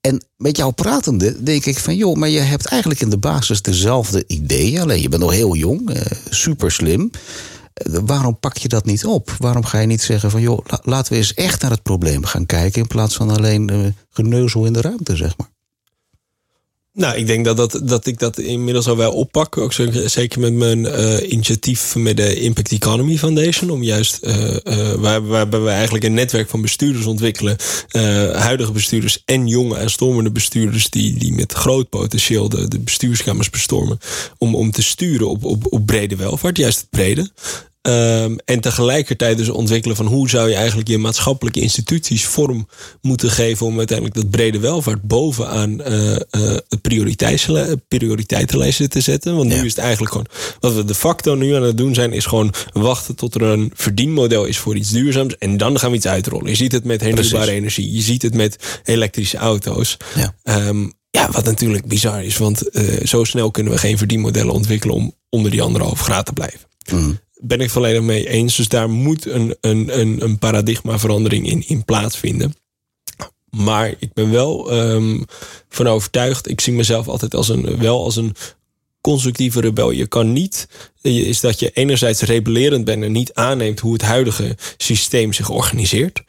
En 0.00 0.24
met 0.36 0.56
jou 0.56 0.72
pratende 0.72 1.42
denk 1.42 1.64
ik 1.64 1.78
van, 1.78 1.96
joh, 1.96 2.16
maar 2.16 2.28
je 2.28 2.38
hebt 2.38 2.66
eigenlijk 2.66 3.00
in 3.00 3.10
de 3.10 3.18
basis 3.18 3.62
dezelfde 3.62 4.24
ideeën, 4.26 4.80
alleen 4.80 5.02
je 5.02 5.08
bent 5.08 5.22
nog 5.22 5.32
heel 5.32 5.56
jong, 5.56 5.90
eh, 5.90 6.02
super 6.30 6.72
slim 6.72 7.10
waarom 7.84 8.38
pak 8.38 8.56
je 8.56 8.68
dat 8.68 8.84
niet 8.84 9.04
op? 9.04 9.30
Waarom 9.38 9.64
ga 9.64 9.78
je 9.78 9.86
niet 9.86 10.02
zeggen 10.02 10.30
van 10.30 10.40
joh, 10.40 10.64
laten 10.82 11.12
we 11.12 11.18
eens 11.18 11.34
echt 11.34 11.62
naar 11.62 11.70
het 11.70 11.82
probleem 11.82 12.24
gaan 12.24 12.46
kijken 12.46 12.80
in 12.80 12.86
plaats 12.86 13.16
van 13.16 13.30
alleen 13.30 13.72
uh, 13.72 13.86
geneuzel 14.10 14.64
in 14.64 14.72
de 14.72 14.80
ruimte, 14.80 15.16
zeg 15.16 15.36
maar? 15.36 15.54
Nou, 16.96 17.16
ik 17.16 17.26
denk 17.26 17.44
dat, 17.44 17.56
dat, 17.56 17.80
dat 17.84 18.06
ik 18.06 18.18
dat 18.18 18.38
inmiddels 18.38 18.88
al 18.88 18.96
wel 18.96 19.12
oppak. 19.12 19.58
Ook 19.58 19.72
zeker 20.06 20.40
met 20.40 20.52
mijn 20.52 20.78
uh, 20.78 21.30
initiatief 21.30 21.96
met 21.96 22.16
de 22.16 22.40
Impact 22.40 22.72
Economy 22.72 23.18
Foundation. 23.18 23.70
Om 23.70 23.82
juist, 23.82 24.18
uh, 24.22 24.92
waar, 24.92 25.26
waarbij 25.26 25.60
we 25.60 25.68
eigenlijk 25.68 26.04
een 26.04 26.14
netwerk 26.14 26.48
van 26.48 26.62
bestuurders 26.62 27.06
ontwikkelen. 27.06 27.56
huidige 28.32 28.72
bestuurders 28.72 29.22
en 29.24 29.46
jonge 29.46 29.76
en 29.76 29.90
stormende 29.90 30.30
bestuurders. 30.30 30.90
Die, 30.90 31.18
die 31.18 31.32
met 31.32 31.52
groot 31.52 31.88
potentieel 31.88 32.48
de, 32.48 32.68
de 32.68 32.78
bestuurskamers 32.78 33.50
bestormen. 33.50 33.98
Om, 34.38 34.54
om 34.54 34.70
te 34.70 34.82
sturen 34.82 35.28
op, 35.28 35.44
op, 35.44 35.72
op 35.72 35.86
brede 35.86 36.16
welvaart. 36.16 36.56
Juist 36.56 36.78
het 36.80 36.90
brede. 36.90 37.30
Um, 37.88 38.38
en 38.44 38.60
tegelijkertijd 38.60 39.36
dus 39.36 39.48
ontwikkelen 39.48 39.96
van 39.96 40.06
hoe 40.06 40.28
zou 40.28 40.48
je 40.48 40.54
eigenlijk 40.54 40.88
je 40.88 40.98
maatschappelijke 40.98 41.60
instituties 41.60 42.26
vorm 42.26 42.68
moeten 43.00 43.30
geven 43.30 43.66
om 43.66 43.78
uiteindelijk 43.78 44.16
dat 44.16 44.30
brede 44.30 44.58
welvaart 44.58 45.02
bovenaan 45.02 45.70
uh, 45.80 46.10
uh, 46.10 46.18
de 46.30 47.80
prioriteitenlijsten 47.88 48.90
te 48.90 49.00
zetten. 49.00 49.36
Want 49.36 49.48
nu 49.48 49.54
is 49.54 49.70
het 49.70 49.78
eigenlijk 49.78 50.12
gewoon, 50.12 50.26
wat 50.60 50.74
we 50.74 50.84
de 50.84 50.94
facto 50.94 51.34
nu 51.34 51.54
aan 51.54 51.62
het 51.62 51.76
doen 51.76 51.94
zijn, 51.94 52.12
is 52.12 52.26
gewoon 52.26 52.54
wachten 52.72 53.14
tot 53.14 53.34
er 53.34 53.42
een 53.42 53.72
verdienmodel 53.74 54.44
is 54.44 54.58
voor 54.58 54.76
iets 54.76 54.90
duurzaams. 54.90 55.38
En 55.38 55.56
dan 55.56 55.78
gaan 55.78 55.90
we 55.90 55.96
iets 55.96 56.06
uitrollen. 56.06 56.48
Je 56.48 56.56
ziet 56.56 56.72
het 56.72 56.84
met 56.84 57.00
hernieuwbare 57.00 57.50
energie. 57.50 57.92
Je 57.92 58.02
ziet 58.02 58.22
het 58.22 58.34
met 58.34 58.80
elektrische 58.84 59.36
auto's. 59.36 59.96
Ja. 60.14 60.66
Um, 60.68 60.92
ja, 61.10 61.30
wat 61.30 61.44
natuurlijk 61.44 61.86
bizar 61.86 62.24
is, 62.24 62.36
want 62.36 62.76
uh, 62.76 63.04
zo 63.04 63.24
snel 63.24 63.50
kunnen 63.50 63.72
we 63.72 63.78
geen 63.78 63.98
verdienmodellen 63.98 64.52
ontwikkelen 64.52 64.94
om 64.94 65.14
onder 65.28 65.50
die 65.50 65.62
anderhalve 65.62 66.04
graad 66.04 66.26
te 66.26 66.32
blijven. 66.32 66.60
Mm 66.92 67.24
ben 67.40 67.60
ik 67.60 67.70
volledig 67.70 68.02
mee 68.02 68.28
eens. 68.28 68.56
Dus 68.56 68.68
daar 68.68 68.90
moet 68.90 69.26
een, 69.26 69.56
een, 69.60 70.00
een, 70.00 70.22
een 70.22 70.38
paradigmaverandering 70.38 71.48
in, 71.48 71.68
in 71.68 71.84
plaatsvinden. 71.84 72.54
Maar 73.50 73.94
ik 73.98 74.12
ben 74.12 74.30
wel 74.30 74.72
um, 74.72 75.24
van 75.68 75.86
overtuigd. 75.86 76.48
Ik 76.48 76.60
zie 76.60 76.72
mezelf 76.72 77.08
altijd 77.08 77.34
als 77.34 77.48
een, 77.48 77.78
wel 77.78 78.04
als 78.04 78.16
een 78.16 78.34
constructieve 79.00 79.60
rebel. 79.60 79.90
Je 79.90 80.06
kan 80.06 80.32
niet, 80.32 80.68
is 81.00 81.40
dat 81.40 81.60
je 81.60 81.70
enerzijds 81.70 82.20
rebellerend 82.20 82.84
bent 82.84 83.02
en 83.02 83.12
niet 83.12 83.34
aanneemt 83.34 83.80
hoe 83.80 83.92
het 83.92 84.02
huidige 84.02 84.56
systeem 84.76 85.32
zich 85.32 85.50
organiseert. 85.50 86.22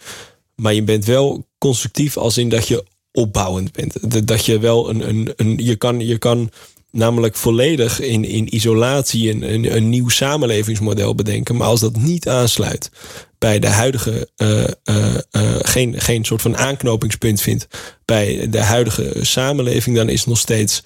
Maar 0.55 0.73
je 0.73 0.83
bent 0.83 1.05
wel 1.05 1.47
constructief 1.57 2.17
als 2.17 2.37
in 2.37 2.49
dat 2.49 2.67
je 2.67 2.85
opbouwend 3.11 3.71
bent. 3.71 4.27
Dat 4.27 4.45
je 4.45 4.59
wel 4.59 4.89
een, 4.89 5.09
een, 5.09 5.33
een 5.35 5.57
je 5.57 5.75
kan, 5.75 5.99
je 5.99 6.17
kan 6.17 6.49
namelijk 6.97 7.35
volledig 7.35 7.99
in, 7.99 8.25
in 8.25 8.55
isolatie 8.55 9.29
een, 9.29 9.53
een, 9.53 9.75
een, 9.75 9.89
nieuw 9.89 10.09
samenlevingsmodel 10.09 11.15
bedenken. 11.15 11.55
Maar 11.55 11.67
als 11.67 11.79
dat 11.79 11.95
niet 11.95 12.29
aansluit 12.29 12.89
bij 13.37 13.59
de 13.59 13.67
huidige 13.67 14.29
uh, 14.37 14.59
uh, 14.59 15.13
uh, 15.31 15.55
geen, 15.61 16.01
geen 16.01 16.25
soort 16.25 16.41
van 16.41 16.57
aanknopingspunt 16.57 17.41
vindt 17.41 17.67
bij 18.05 18.47
de 18.49 18.61
huidige 18.61 19.13
samenleving, 19.21 19.95
dan 19.95 20.09
is 20.09 20.19
het 20.19 20.29
nog 20.29 20.37
steeds 20.37 20.83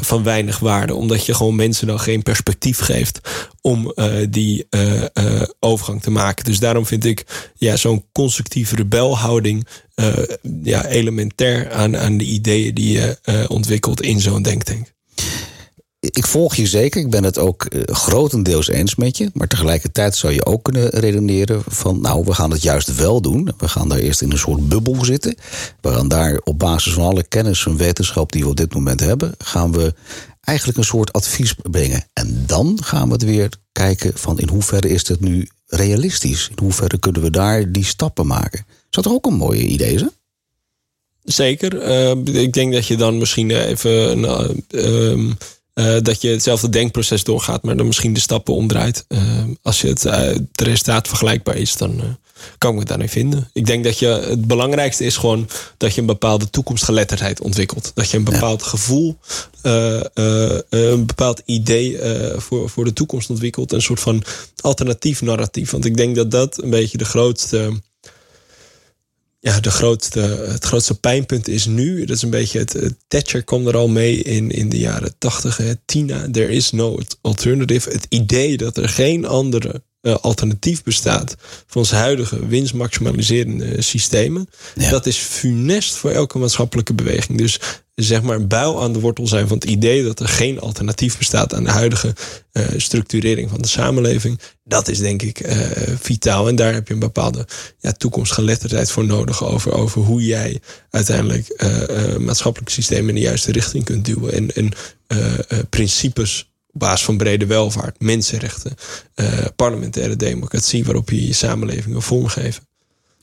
van 0.00 0.22
weinig 0.22 0.58
waarde. 0.58 0.94
Omdat 0.94 1.26
je 1.26 1.34
gewoon 1.34 1.56
mensen 1.56 1.86
dan 1.86 2.00
geen 2.00 2.22
perspectief 2.22 2.78
geeft 2.78 3.20
om 3.60 3.94
die 4.30 4.66
overgang 5.60 6.02
te 6.02 6.10
maken. 6.10 6.44
Dus 6.44 6.58
daarom 6.58 6.86
vind 6.86 7.04
ik 7.04 7.50
ja, 7.56 7.76
zo'n 7.76 8.04
constructieve 8.12 8.76
rebelhouding 8.76 9.66
ja, 10.62 10.86
elementair 10.86 11.72
aan, 11.72 11.96
aan 11.96 12.18
de 12.18 12.24
ideeën 12.24 12.74
die 12.74 12.92
je 12.92 13.18
ontwikkelt 13.48 14.02
in 14.02 14.20
zo'n 14.20 14.42
denktank 14.42 14.92
ik 16.10 16.26
volg 16.26 16.54
je 16.54 16.66
zeker. 16.66 17.00
Ik 17.00 17.10
ben 17.10 17.24
het 17.24 17.38
ook 17.38 17.66
uh, 17.70 17.82
grotendeels 17.84 18.68
eens 18.68 18.94
met 18.94 19.16
je. 19.16 19.30
Maar 19.34 19.48
tegelijkertijd 19.48 20.16
zou 20.16 20.32
je 20.32 20.44
ook 20.44 20.64
kunnen 20.64 20.88
redeneren 20.88 21.62
van... 21.66 22.00
nou, 22.00 22.24
we 22.24 22.34
gaan 22.34 22.50
het 22.50 22.62
juist 22.62 22.94
wel 22.96 23.20
doen. 23.20 23.54
We 23.58 23.68
gaan 23.68 23.88
daar 23.88 23.98
eerst 23.98 24.22
in 24.22 24.32
een 24.32 24.38
soort 24.38 24.68
bubbel 24.68 25.04
zitten. 25.04 25.34
We 25.80 25.92
gaan 25.92 26.08
daar 26.08 26.40
op 26.44 26.58
basis 26.58 26.92
van 26.92 27.04
alle 27.04 27.22
kennis 27.22 27.66
en 27.66 27.76
wetenschap 27.76 28.32
die 28.32 28.42
we 28.42 28.48
op 28.48 28.56
dit 28.56 28.74
moment 28.74 29.00
hebben... 29.00 29.34
gaan 29.38 29.72
we 29.72 29.94
eigenlijk 30.40 30.78
een 30.78 30.84
soort 30.84 31.12
advies 31.12 31.54
brengen. 31.70 32.04
En 32.12 32.42
dan 32.46 32.78
gaan 32.84 33.06
we 33.06 33.12
het 33.12 33.24
weer 33.24 33.48
kijken 33.72 34.12
van 34.14 34.38
in 34.38 34.48
hoeverre 34.48 34.88
is 34.88 35.08
het 35.08 35.20
nu 35.20 35.48
realistisch? 35.66 36.48
In 36.50 36.58
hoeverre 36.62 36.98
kunnen 36.98 37.22
we 37.22 37.30
daar 37.30 37.72
die 37.72 37.84
stappen 37.84 38.26
maken? 38.26 38.66
Zou 38.90 39.06
toch 39.06 39.14
ook 39.14 39.26
een 39.26 39.34
mooie 39.34 39.66
idee 39.66 39.98
zijn? 39.98 40.12
Zeker. 41.24 41.88
Uh, 41.88 42.42
ik 42.42 42.52
denk 42.52 42.72
dat 42.72 42.86
je 42.86 42.96
dan 42.96 43.18
misschien 43.18 43.50
even... 43.50 44.18
Uh, 44.70 45.30
uh, 45.74 45.96
dat 46.02 46.20
je 46.22 46.28
hetzelfde 46.28 46.68
denkproces 46.68 47.24
doorgaat, 47.24 47.62
maar 47.62 47.76
dan 47.76 47.86
misschien 47.86 48.12
de 48.12 48.20
stappen 48.20 48.54
omdraait. 48.54 49.04
Uh, 49.08 49.20
als 49.62 49.80
je 49.80 49.88
het, 49.88 50.04
uh, 50.04 50.12
het, 50.14 50.60
resultaat 50.60 51.08
vergelijkbaar 51.08 51.56
is, 51.56 51.76
dan 51.76 52.18
kan 52.58 52.72
ik 52.72 52.78
me 52.78 52.84
daarin 52.84 53.08
vinden. 53.08 53.50
Ik 53.52 53.66
denk 53.66 53.84
dat 53.84 53.98
je 53.98 54.06
het 54.06 54.46
belangrijkste 54.46 55.04
is 55.04 55.16
gewoon 55.16 55.48
dat 55.76 55.94
je 55.94 56.00
een 56.00 56.06
bepaalde 56.06 56.50
toekomstgeletterdheid 56.50 57.40
ontwikkelt. 57.40 57.92
Dat 57.94 58.10
je 58.10 58.16
een 58.16 58.24
bepaald 58.24 58.60
ja. 58.60 58.66
gevoel, 58.66 59.18
een 59.62 61.06
bepaald 61.06 61.42
idee 61.44 61.98
voor, 62.36 62.70
voor 62.70 62.84
de 62.84 62.92
toekomst 62.92 63.30
ontwikkelt. 63.30 63.72
Een 63.72 63.82
soort 63.82 64.00
van 64.00 64.22
alternatief 64.60 65.22
narratief. 65.22 65.70
Want 65.70 65.84
ik 65.84 65.96
denk 65.96 66.16
dat 66.16 66.30
dat 66.30 66.62
een 66.62 66.70
beetje 66.70 66.98
de 66.98 67.04
grootste 67.04 67.80
ja, 69.42 69.60
de 69.60 69.70
grootste, 69.70 70.20
het 70.48 70.64
grootste 70.64 71.00
pijnpunt 71.00 71.48
is 71.48 71.66
nu. 71.66 72.04
Dat 72.04 72.16
is 72.16 72.22
een 72.22 72.30
beetje 72.30 72.58
het. 72.58 72.94
Thatcher 73.08 73.44
kwam 73.44 73.66
er 73.66 73.76
al 73.76 73.88
mee 73.88 74.22
in, 74.22 74.50
in 74.50 74.68
de 74.68 74.78
jaren 74.78 75.14
tachtig. 75.18 75.60
Tina, 75.84 76.30
there 76.30 76.48
is 76.48 76.70
no 76.70 76.98
alternative. 77.20 77.90
Het 77.90 78.06
idee 78.08 78.56
dat 78.56 78.76
er 78.76 78.88
geen 78.88 79.26
andere 79.26 79.82
uh, 80.02 80.14
alternatief 80.20 80.82
bestaat 80.82 81.36
voor 81.66 81.80
onze 81.80 81.94
huidige 81.94 82.46
winstmaximaliserende 82.46 83.82
systemen. 83.82 84.48
Ja. 84.74 84.90
Dat 84.90 85.06
is 85.06 85.16
funest 85.16 85.94
voor 85.94 86.10
elke 86.10 86.38
maatschappelijke 86.38 86.94
beweging. 86.94 87.38
Dus 87.38 87.60
zeg 87.94 88.22
maar 88.22 88.36
een 88.36 88.48
buil 88.48 88.82
aan 88.82 88.92
de 88.92 89.00
wortel 89.00 89.26
zijn 89.26 89.48
van 89.48 89.56
het 89.56 89.70
idee 89.70 90.04
dat 90.04 90.20
er 90.20 90.28
geen 90.28 90.60
alternatief 90.60 91.18
bestaat 91.18 91.54
aan 91.54 91.64
de 91.64 91.70
huidige 91.70 92.14
uh, 92.52 92.66
structurering 92.76 93.50
van 93.50 93.62
de 93.62 93.68
samenleving. 93.68 94.40
Dat 94.64 94.88
is 94.88 94.98
denk 94.98 95.22
ik 95.22 95.46
uh, 95.46 95.56
vitaal. 96.00 96.48
En 96.48 96.56
daar 96.56 96.72
heb 96.72 96.88
je 96.88 96.94
een 96.94 97.00
bepaalde 97.00 97.46
ja, 97.78 97.92
toekomstgeletterdheid 97.92 98.90
voor 98.90 99.04
nodig 99.04 99.44
over, 99.44 99.72
over 99.72 100.02
hoe 100.02 100.24
jij 100.24 100.60
uiteindelijk 100.90 101.64
maatschappelijke 102.18 102.72
systemen 102.72 103.08
in 103.08 103.14
de 103.14 103.20
juiste 103.20 103.52
richting 103.52 103.84
kunt 103.84 104.04
duwen. 104.04 104.32
En, 104.32 104.54
en 104.54 104.72
principes 105.70 106.51
op 106.72 106.80
basis 106.80 107.04
van 107.04 107.16
brede 107.16 107.46
welvaart, 107.46 108.00
mensenrechten, 108.00 108.74
parlementaire 109.56 110.16
democratie, 110.16 110.84
waarop 110.84 111.10
je 111.10 111.26
je 111.26 111.32
samenleving 111.32 111.92
wil 111.92 112.00
vormgeven. 112.00 112.62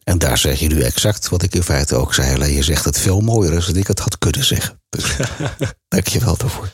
En 0.10 0.18
daar 0.18 0.38
zeg 0.38 0.60
je 0.60 0.68
nu 0.68 0.82
exact 0.82 1.30
wat 1.30 1.44
ik 1.44 1.56
in 1.56 1.64
feite 1.64 1.96
ook 1.96 2.14
zei. 2.14 2.36
Alleen 2.36 2.54
je 2.54 2.64
zegt 2.64 2.86
het 2.86 3.00
veel 3.00 3.22
mooier 3.22 3.66
dan 3.66 3.76
ik 3.76 3.88
het 3.88 4.00
had 4.00 4.18
kunnen 4.18 4.46
zeggen. 4.46 4.82
Dus 4.90 5.16
dank 5.88 6.08
je 6.08 6.20
wel 6.20 6.38
daarvoor. 6.38 6.72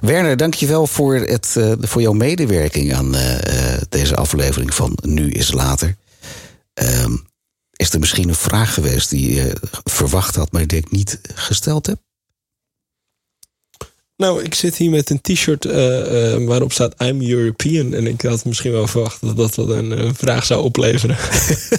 Werner, 0.00 0.36
dank 0.36 0.54
je 0.54 0.66
wel 0.66 0.86
voor, 0.86 1.14
het, 1.14 1.54
uh, 1.58 1.72
voor 1.80 2.02
jouw 2.02 2.12
medewerking 2.12 2.94
aan 2.94 3.14
uh, 3.14 3.36
deze 3.88 4.16
aflevering 4.16 4.74
van 4.74 4.98
Nu 5.02 5.30
is 5.30 5.52
Later. 5.52 5.96
Um, 6.74 7.26
is 7.72 7.92
er 7.92 7.98
misschien 7.98 8.28
een 8.28 8.34
vraag 8.34 8.74
geweest 8.74 9.10
die 9.10 9.34
je 9.34 9.56
verwacht 9.84 10.34
had, 10.34 10.52
maar 10.52 10.66
die 10.66 10.78
ik 10.78 10.90
niet 10.90 11.20
gesteld 11.34 11.86
heb? 11.86 11.98
Nou, 14.16 14.42
ik 14.42 14.54
zit 14.54 14.76
hier 14.76 14.90
met 14.90 15.10
een 15.10 15.20
t-shirt 15.20 15.64
uh, 15.64 15.74
uh, 16.34 16.46
waarop 16.46 16.72
staat 16.72 17.02
I'm 17.02 17.22
European. 17.22 17.94
En 17.94 18.06
ik 18.06 18.22
had 18.22 18.44
misschien 18.44 18.72
wel 18.72 18.86
verwacht 18.86 19.20
dat 19.20 19.36
dat 19.36 19.54
wel 19.54 19.76
een, 19.76 20.04
een 20.04 20.14
vraag 20.14 20.44
zou 20.44 20.62
opleveren. 20.62 21.16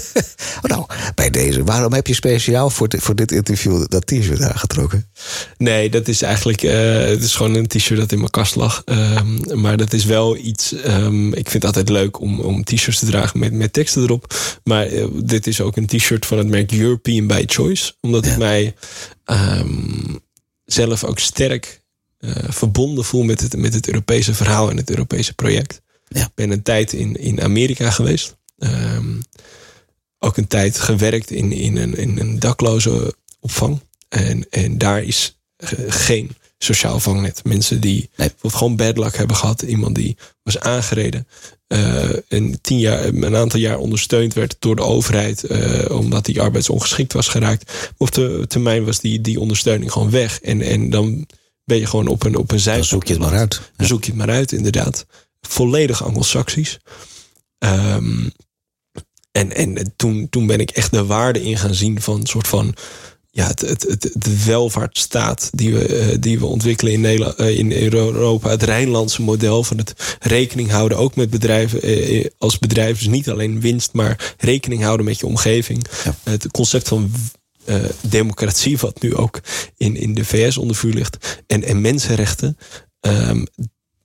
oh, 0.61 0.69
nou, 0.69 0.85
bij 1.15 1.29
deze. 1.29 1.63
Waarom 1.63 1.93
heb 1.93 2.07
je 2.07 2.13
speciaal 2.13 2.69
voor, 2.69 2.87
voor 2.97 3.15
dit 3.15 3.31
interview 3.31 3.85
dat 3.87 4.07
t-shirt 4.07 4.41
aangetrokken? 4.41 5.09
Nee, 5.57 5.89
dat 5.89 6.07
is 6.07 6.21
eigenlijk... 6.21 6.61
Het 6.61 7.23
is 7.23 7.35
gewoon 7.35 7.55
een 7.55 7.67
t-shirt 7.67 7.99
dat 7.99 8.11
in 8.11 8.17
mijn 8.17 8.29
kast 8.29 8.55
lag. 8.55 8.81
Um, 8.85 9.61
maar 9.61 9.77
dat 9.77 9.93
is 9.93 10.05
wel 10.05 10.37
iets... 10.37 10.71
Um, 10.87 11.27
ik 11.27 11.49
vind 11.49 11.63
het 11.63 11.65
altijd 11.65 11.89
leuk 11.89 12.19
om, 12.21 12.39
om 12.39 12.63
t-shirts 12.63 12.99
te 12.99 13.05
dragen 13.05 13.39
met, 13.39 13.53
met 13.53 13.73
teksten 13.73 14.01
erop. 14.01 14.33
Maar 14.63 14.89
dit 15.13 15.47
is 15.47 15.61
ook 15.61 15.77
een 15.77 15.87
t-shirt 15.87 16.25
van 16.25 16.37
het 16.37 16.47
merk 16.47 16.71
European 16.71 17.27
by 17.27 17.43
Choice. 17.45 17.93
Omdat 18.01 18.25
ja. 18.25 18.31
ik 18.31 18.37
mij 18.37 18.75
um, 19.25 20.19
zelf 20.65 21.03
ook 21.03 21.19
sterk 21.19 21.85
uh, 22.19 22.31
verbonden 22.47 23.05
voel 23.05 23.23
met 23.23 23.41
het, 23.41 23.57
met 23.57 23.73
het 23.73 23.87
Europese 23.87 24.33
verhaal 24.33 24.69
en 24.69 24.77
het 24.77 24.89
Europese 24.89 25.33
project. 25.33 25.81
Ja. 26.07 26.21
Ik 26.21 26.31
ben 26.35 26.51
een 26.51 26.61
tijd 26.61 26.93
in, 26.93 27.15
in 27.15 27.41
Amerika 27.41 27.91
geweest. 27.91 28.35
Um, 28.57 29.21
ook 30.19 30.37
een 30.37 30.47
tijd 30.47 30.79
gewerkt 30.79 31.31
in, 31.31 31.51
in, 31.51 31.77
een, 31.77 31.95
in 31.95 32.19
een 32.19 32.39
dakloze 32.39 33.15
opvang. 33.39 33.79
En, 34.09 34.49
en 34.49 34.77
daar 34.77 35.03
is 35.03 35.37
geen 35.87 36.35
sociaal 36.57 36.99
vangnet. 36.99 37.43
Mensen 37.43 37.81
die 37.81 37.97
nee. 37.99 38.09
bijvoorbeeld 38.15 38.53
gewoon 38.53 38.75
bad 38.75 38.97
luck 38.97 39.17
hebben 39.17 39.35
gehad. 39.35 39.61
Iemand 39.61 39.95
die 39.95 40.17
was 40.43 40.59
aangereden. 40.59 41.27
Uh, 41.67 42.09
en 42.27 42.61
tien 42.61 42.79
jaar, 42.79 43.05
een 43.05 43.35
aantal 43.35 43.59
jaar 43.59 43.77
ondersteund 43.77 44.33
werd 44.33 44.55
door 44.59 44.75
de 44.75 44.81
overheid. 44.81 45.51
Uh, 45.51 45.97
omdat 45.97 46.25
die 46.25 46.41
arbeidsongeschikt 46.41 47.13
was 47.13 47.27
geraakt. 47.27 47.91
Op 47.97 48.11
de 48.11 48.45
termijn 48.47 48.85
was 48.85 48.99
die, 48.99 49.21
die 49.21 49.39
ondersteuning 49.39 49.91
gewoon 49.91 50.09
weg. 50.09 50.41
En, 50.41 50.61
en 50.61 50.89
dan 50.89 51.27
ben 51.67 51.77
je 51.77 51.85
gewoon 51.85 52.07
op 52.07 52.23
een, 52.23 52.35
op 52.35 52.51
een 52.51 52.59
zij. 52.59 52.75
Dan 52.75 52.85
zoek 52.85 53.07
je 53.07 53.13
het 53.13 53.21
maar 53.21 53.33
uit. 53.33 53.71
Dan 53.75 53.87
zoek 53.87 54.03
je 54.03 54.11
het 54.11 54.19
maar 54.19 54.35
uit, 54.35 54.51
inderdaad. 54.51 55.05
Volledig 55.41 56.03
anglo-saxisch. 56.03 56.79
Um, 57.59 58.31
en 59.31 59.55
en 59.55 59.93
toen, 59.95 60.29
toen 60.29 60.47
ben 60.47 60.59
ik 60.59 60.69
echt 60.69 60.91
de 60.91 61.05
waarde 61.05 61.43
in 61.43 61.57
gaan 61.57 61.73
zien 61.73 62.01
van 62.01 62.19
een 62.19 62.25
soort 62.27 62.47
van. 62.47 62.75
Ja, 63.31 63.47
het, 63.47 63.61
het, 63.61 63.83
het, 63.83 64.09
de 64.13 64.43
welvaartsstaat 64.45 65.49
die 65.53 65.73
we, 65.73 66.11
uh, 66.11 66.15
die 66.19 66.39
we 66.39 66.45
ontwikkelen 66.45 66.93
in, 66.93 67.01
Nederland, 67.01 67.39
uh, 67.39 67.57
in 67.57 67.71
Europa. 67.71 68.49
Het 68.49 68.63
Rijnlandse 68.63 69.21
model 69.21 69.63
van 69.63 69.77
het 69.77 70.17
rekening 70.19 70.69
houden. 70.71 70.97
Ook 70.97 71.15
met 71.15 71.29
bedrijven 71.29 71.89
uh, 71.89 72.25
als 72.37 72.59
bedrijf. 72.59 72.97
Dus 72.97 73.07
niet 73.07 73.29
alleen 73.29 73.61
winst, 73.61 73.93
maar 73.93 74.35
rekening 74.37 74.83
houden 74.83 75.05
met 75.05 75.19
je 75.19 75.25
omgeving. 75.25 75.87
Ja. 76.03 76.15
het 76.23 76.51
concept 76.51 76.87
van 76.87 77.11
uh, 77.69 77.83
democratie, 78.01 78.77
wat 78.77 79.01
nu 79.01 79.15
ook 79.15 79.39
in, 79.77 79.95
in 79.95 80.13
de 80.13 80.25
VS 80.25 80.57
onder 80.57 80.75
vuur 80.75 80.93
ligt, 80.93 81.43
en, 81.47 81.63
en 81.63 81.81
mensenrechten. 81.81 82.57
Um, 83.01 83.45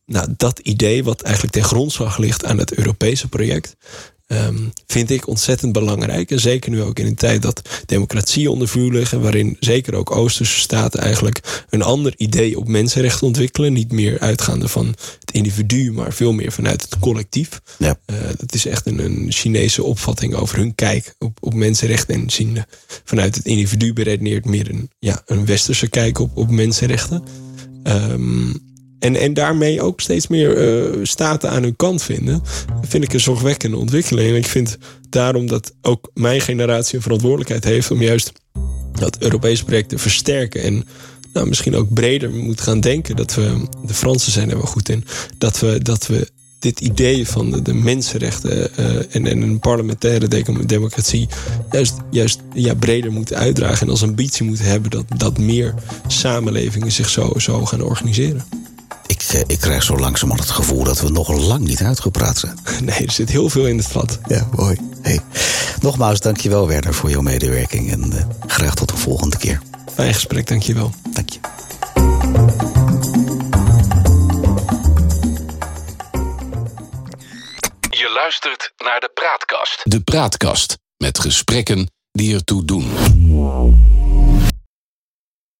nou, 0.06 0.34
dat 0.36 0.58
idee, 0.58 1.04
wat 1.04 1.22
eigenlijk 1.22 1.54
ten 1.54 1.64
grondslag 1.64 2.18
ligt 2.18 2.44
aan 2.44 2.58
het 2.58 2.74
Europese 2.74 3.28
project, 3.28 3.76
um, 4.32 4.72
vind 4.86 5.10
ik 5.10 5.28
ontzettend 5.28 5.72
belangrijk. 5.72 6.30
En 6.30 6.40
zeker 6.40 6.70
nu 6.70 6.82
ook 6.82 6.98
in 6.98 7.06
een 7.06 7.14
tijd 7.14 7.42
dat 7.42 7.62
democratie 7.86 8.50
onder 8.50 8.68
vuur 8.68 8.92
liggen, 8.92 9.20
waarin 9.20 9.56
zeker 9.60 9.94
ook 9.94 10.10
Oosterse 10.10 10.58
staten 10.58 11.00
eigenlijk 11.00 11.64
een 11.70 11.82
ander 11.82 12.14
idee 12.16 12.58
op 12.58 12.68
mensenrechten 12.68 13.26
ontwikkelen. 13.26 13.72
Niet 13.72 13.92
meer 13.92 14.20
uitgaande 14.20 14.68
van 14.68 14.86
het 15.20 15.30
individu, 15.32 15.92
maar 15.92 16.12
veel 16.12 16.32
meer 16.32 16.52
vanuit 16.52 16.82
het 16.82 16.98
collectief. 16.98 17.60
Ja. 17.78 17.98
Uh, 18.06 18.16
dat 18.36 18.54
is 18.54 18.66
echt 18.66 18.86
een, 18.86 18.98
een, 18.98 19.26
Chinese 19.32 19.82
opvatting 19.82 20.34
over 20.34 20.58
hun 20.58 20.74
kijk 20.74 21.14
op, 21.18 21.38
op 21.40 21.54
mensenrechten. 21.54 22.14
En 22.14 22.30
zien 22.30 22.64
vanuit 23.04 23.34
het 23.34 23.44
individu 23.44 23.92
beredeneert 23.92 24.44
meer 24.44 24.70
een, 24.70 24.90
ja, 24.98 25.22
een 25.26 25.46
westerse 25.46 25.88
kijk 25.88 26.18
op, 26.18 26.36
op 26.36 26.50
mensenrechten. 26.50 27.22
Um, 27.84 28.71
en, 29.02 29.16
en 29.16 29.34
daarmee 29.34 29.82
ook 29.82 30.00
steeds 30.00 30.26
meer 30.26 30.56
uh, 30.56 30.98
staten 31.02 31.50
aan 31.50 31.62
hun 31.62 31.76
kant 31.76 32.02
vinden, 32.02 32.42
vind 32.82 33.04
ik 33.04 33.12
een 33.12 33.20
zorgwekkende 33.20 33.76
ontwikkeling. 33.76 34.28
En 34.28 34.36
ik 34.36 34.46
vind 34.46 34.78
daarom 35.08 35.46
dat 35.46 35.72
ook 35.80 36.10
mijn 36.14 36.40
generatie 36.40 36.96
een 36.96 37.02
verantwoordelijkheid 37.02 37.64
heeft 37.64 37.90
om 37.90 38.02
juist 38.02 38.32
dat 38.92 39.18
Europese 39.18 39.64
project 39.64 39.88
te 39.88 39.98
versterken. 39.98 40.62
En 40.62 40.84
nou, 41.32 41.48
misschien 41.48 41.76
ook 41.76 41.92
breder 41.92 42.30
moet 42.30 42.60
gaan 42.60 42.80
denken. 42.80 43.16
Dat 43.16 43.34
we, 43.34 43.66
de 43.86 43.94
Fransen 43.94 44.32
zijn 44.32 44.50
er 44.50 44.56
wel 44.56 44.66
goed 44.66 44.88
in, 44.88 45.04
dat 45.38 45.58
we, 45.58 45.78
dat 45.82 46.06
we 46.06 46.28
dit 46.58 46.80
idee 46.80 47.28
van 47.28 47.50
de, 47.50 47.62
de 47.62 47.74
mensenrechten 47.74 48.76
en, 49.10 49.26
en, 49.26 49.42
een 49.42 49.58
parlementaire 49.58 50.28
democratie 50.66 51.28
juist, 51.70 51.94
juist 52.10 52.40
ja, 52.54 52.74
breder 52.74 53.12
moeten 53.12 53.36
uitdragen. 53.36 53.86
En 53.86 53.92
als 53.92 54.02
ambitie 54.02 54.46
moeten 54.46 54.64
hebben 54.64 54.90
dat, 54.90 55.04
dat 55.16 55.38
meer 55.38 55.74
samenlevingen 56.06 56.92
zich 56.92 57.08
zo, 57.08 57.32
zo 57.36 57.64
gaan 57.64 57.82
organiseren. 57.82 58.44
Ik, 59.06 59.22
eh, 59.22 59.40
ik 59.46 59.60
krijg 59.60 59.82
zo 59.82 59.96
langzamerhand 59.96 60.48
het 60.48 60.56
gevoel 60.56 60.84
dat 60.84 61.00
we 61.00 61.08
nog 61.08 61.28
lang 61.28 61.64
niet 61.64 61.82
uitgepraat 61.82 62.38
zijn. 62.38 62.58
Nee, 62.84 63.06
er 63.06 63.12
zit 63.12 63.30
heel 63.30 63.48
veel 63.48 63.66
in 63.66 63.76
het 63.76 63.86
vat. 63.86 64.18
Ja, 64.26 64.48
mooi. 64.56 64.76
Hey, 65.02 65.20
nogmaals, 65.80 66.20
dankjewel 66.20 66.68
Werner 66.68 66.94
voor 66.94 67.10
jouw 67.10 67.20
medewerking. 67.20 67.92
En 67.92 68.12
uh, 68.12 68.24
graag 68.46 68.74
tot 68.74 68.88
de 68.88 68.96
volgende 68.96 69.36
keer. 69.36 69.60
Fijn 69.94 70.14
gesprek, 70.14 70.46
dankjewel. 70.46 70.92
Dank 71.10 71.30
je. 71.30 71.38
Je 77.90 78.10
luistert 78.14 78.72
naar 78.84 79.00
de 79.00 79.10
Praatkast. 79.14 79.80
De 79.82 80.00
Praatkast 80.00 80.78
met 80.96 81.18
gesprekken 81.18 81.90
die 82.12 82.34
ertoe 82.34 82.64
doen. 82.64 82.91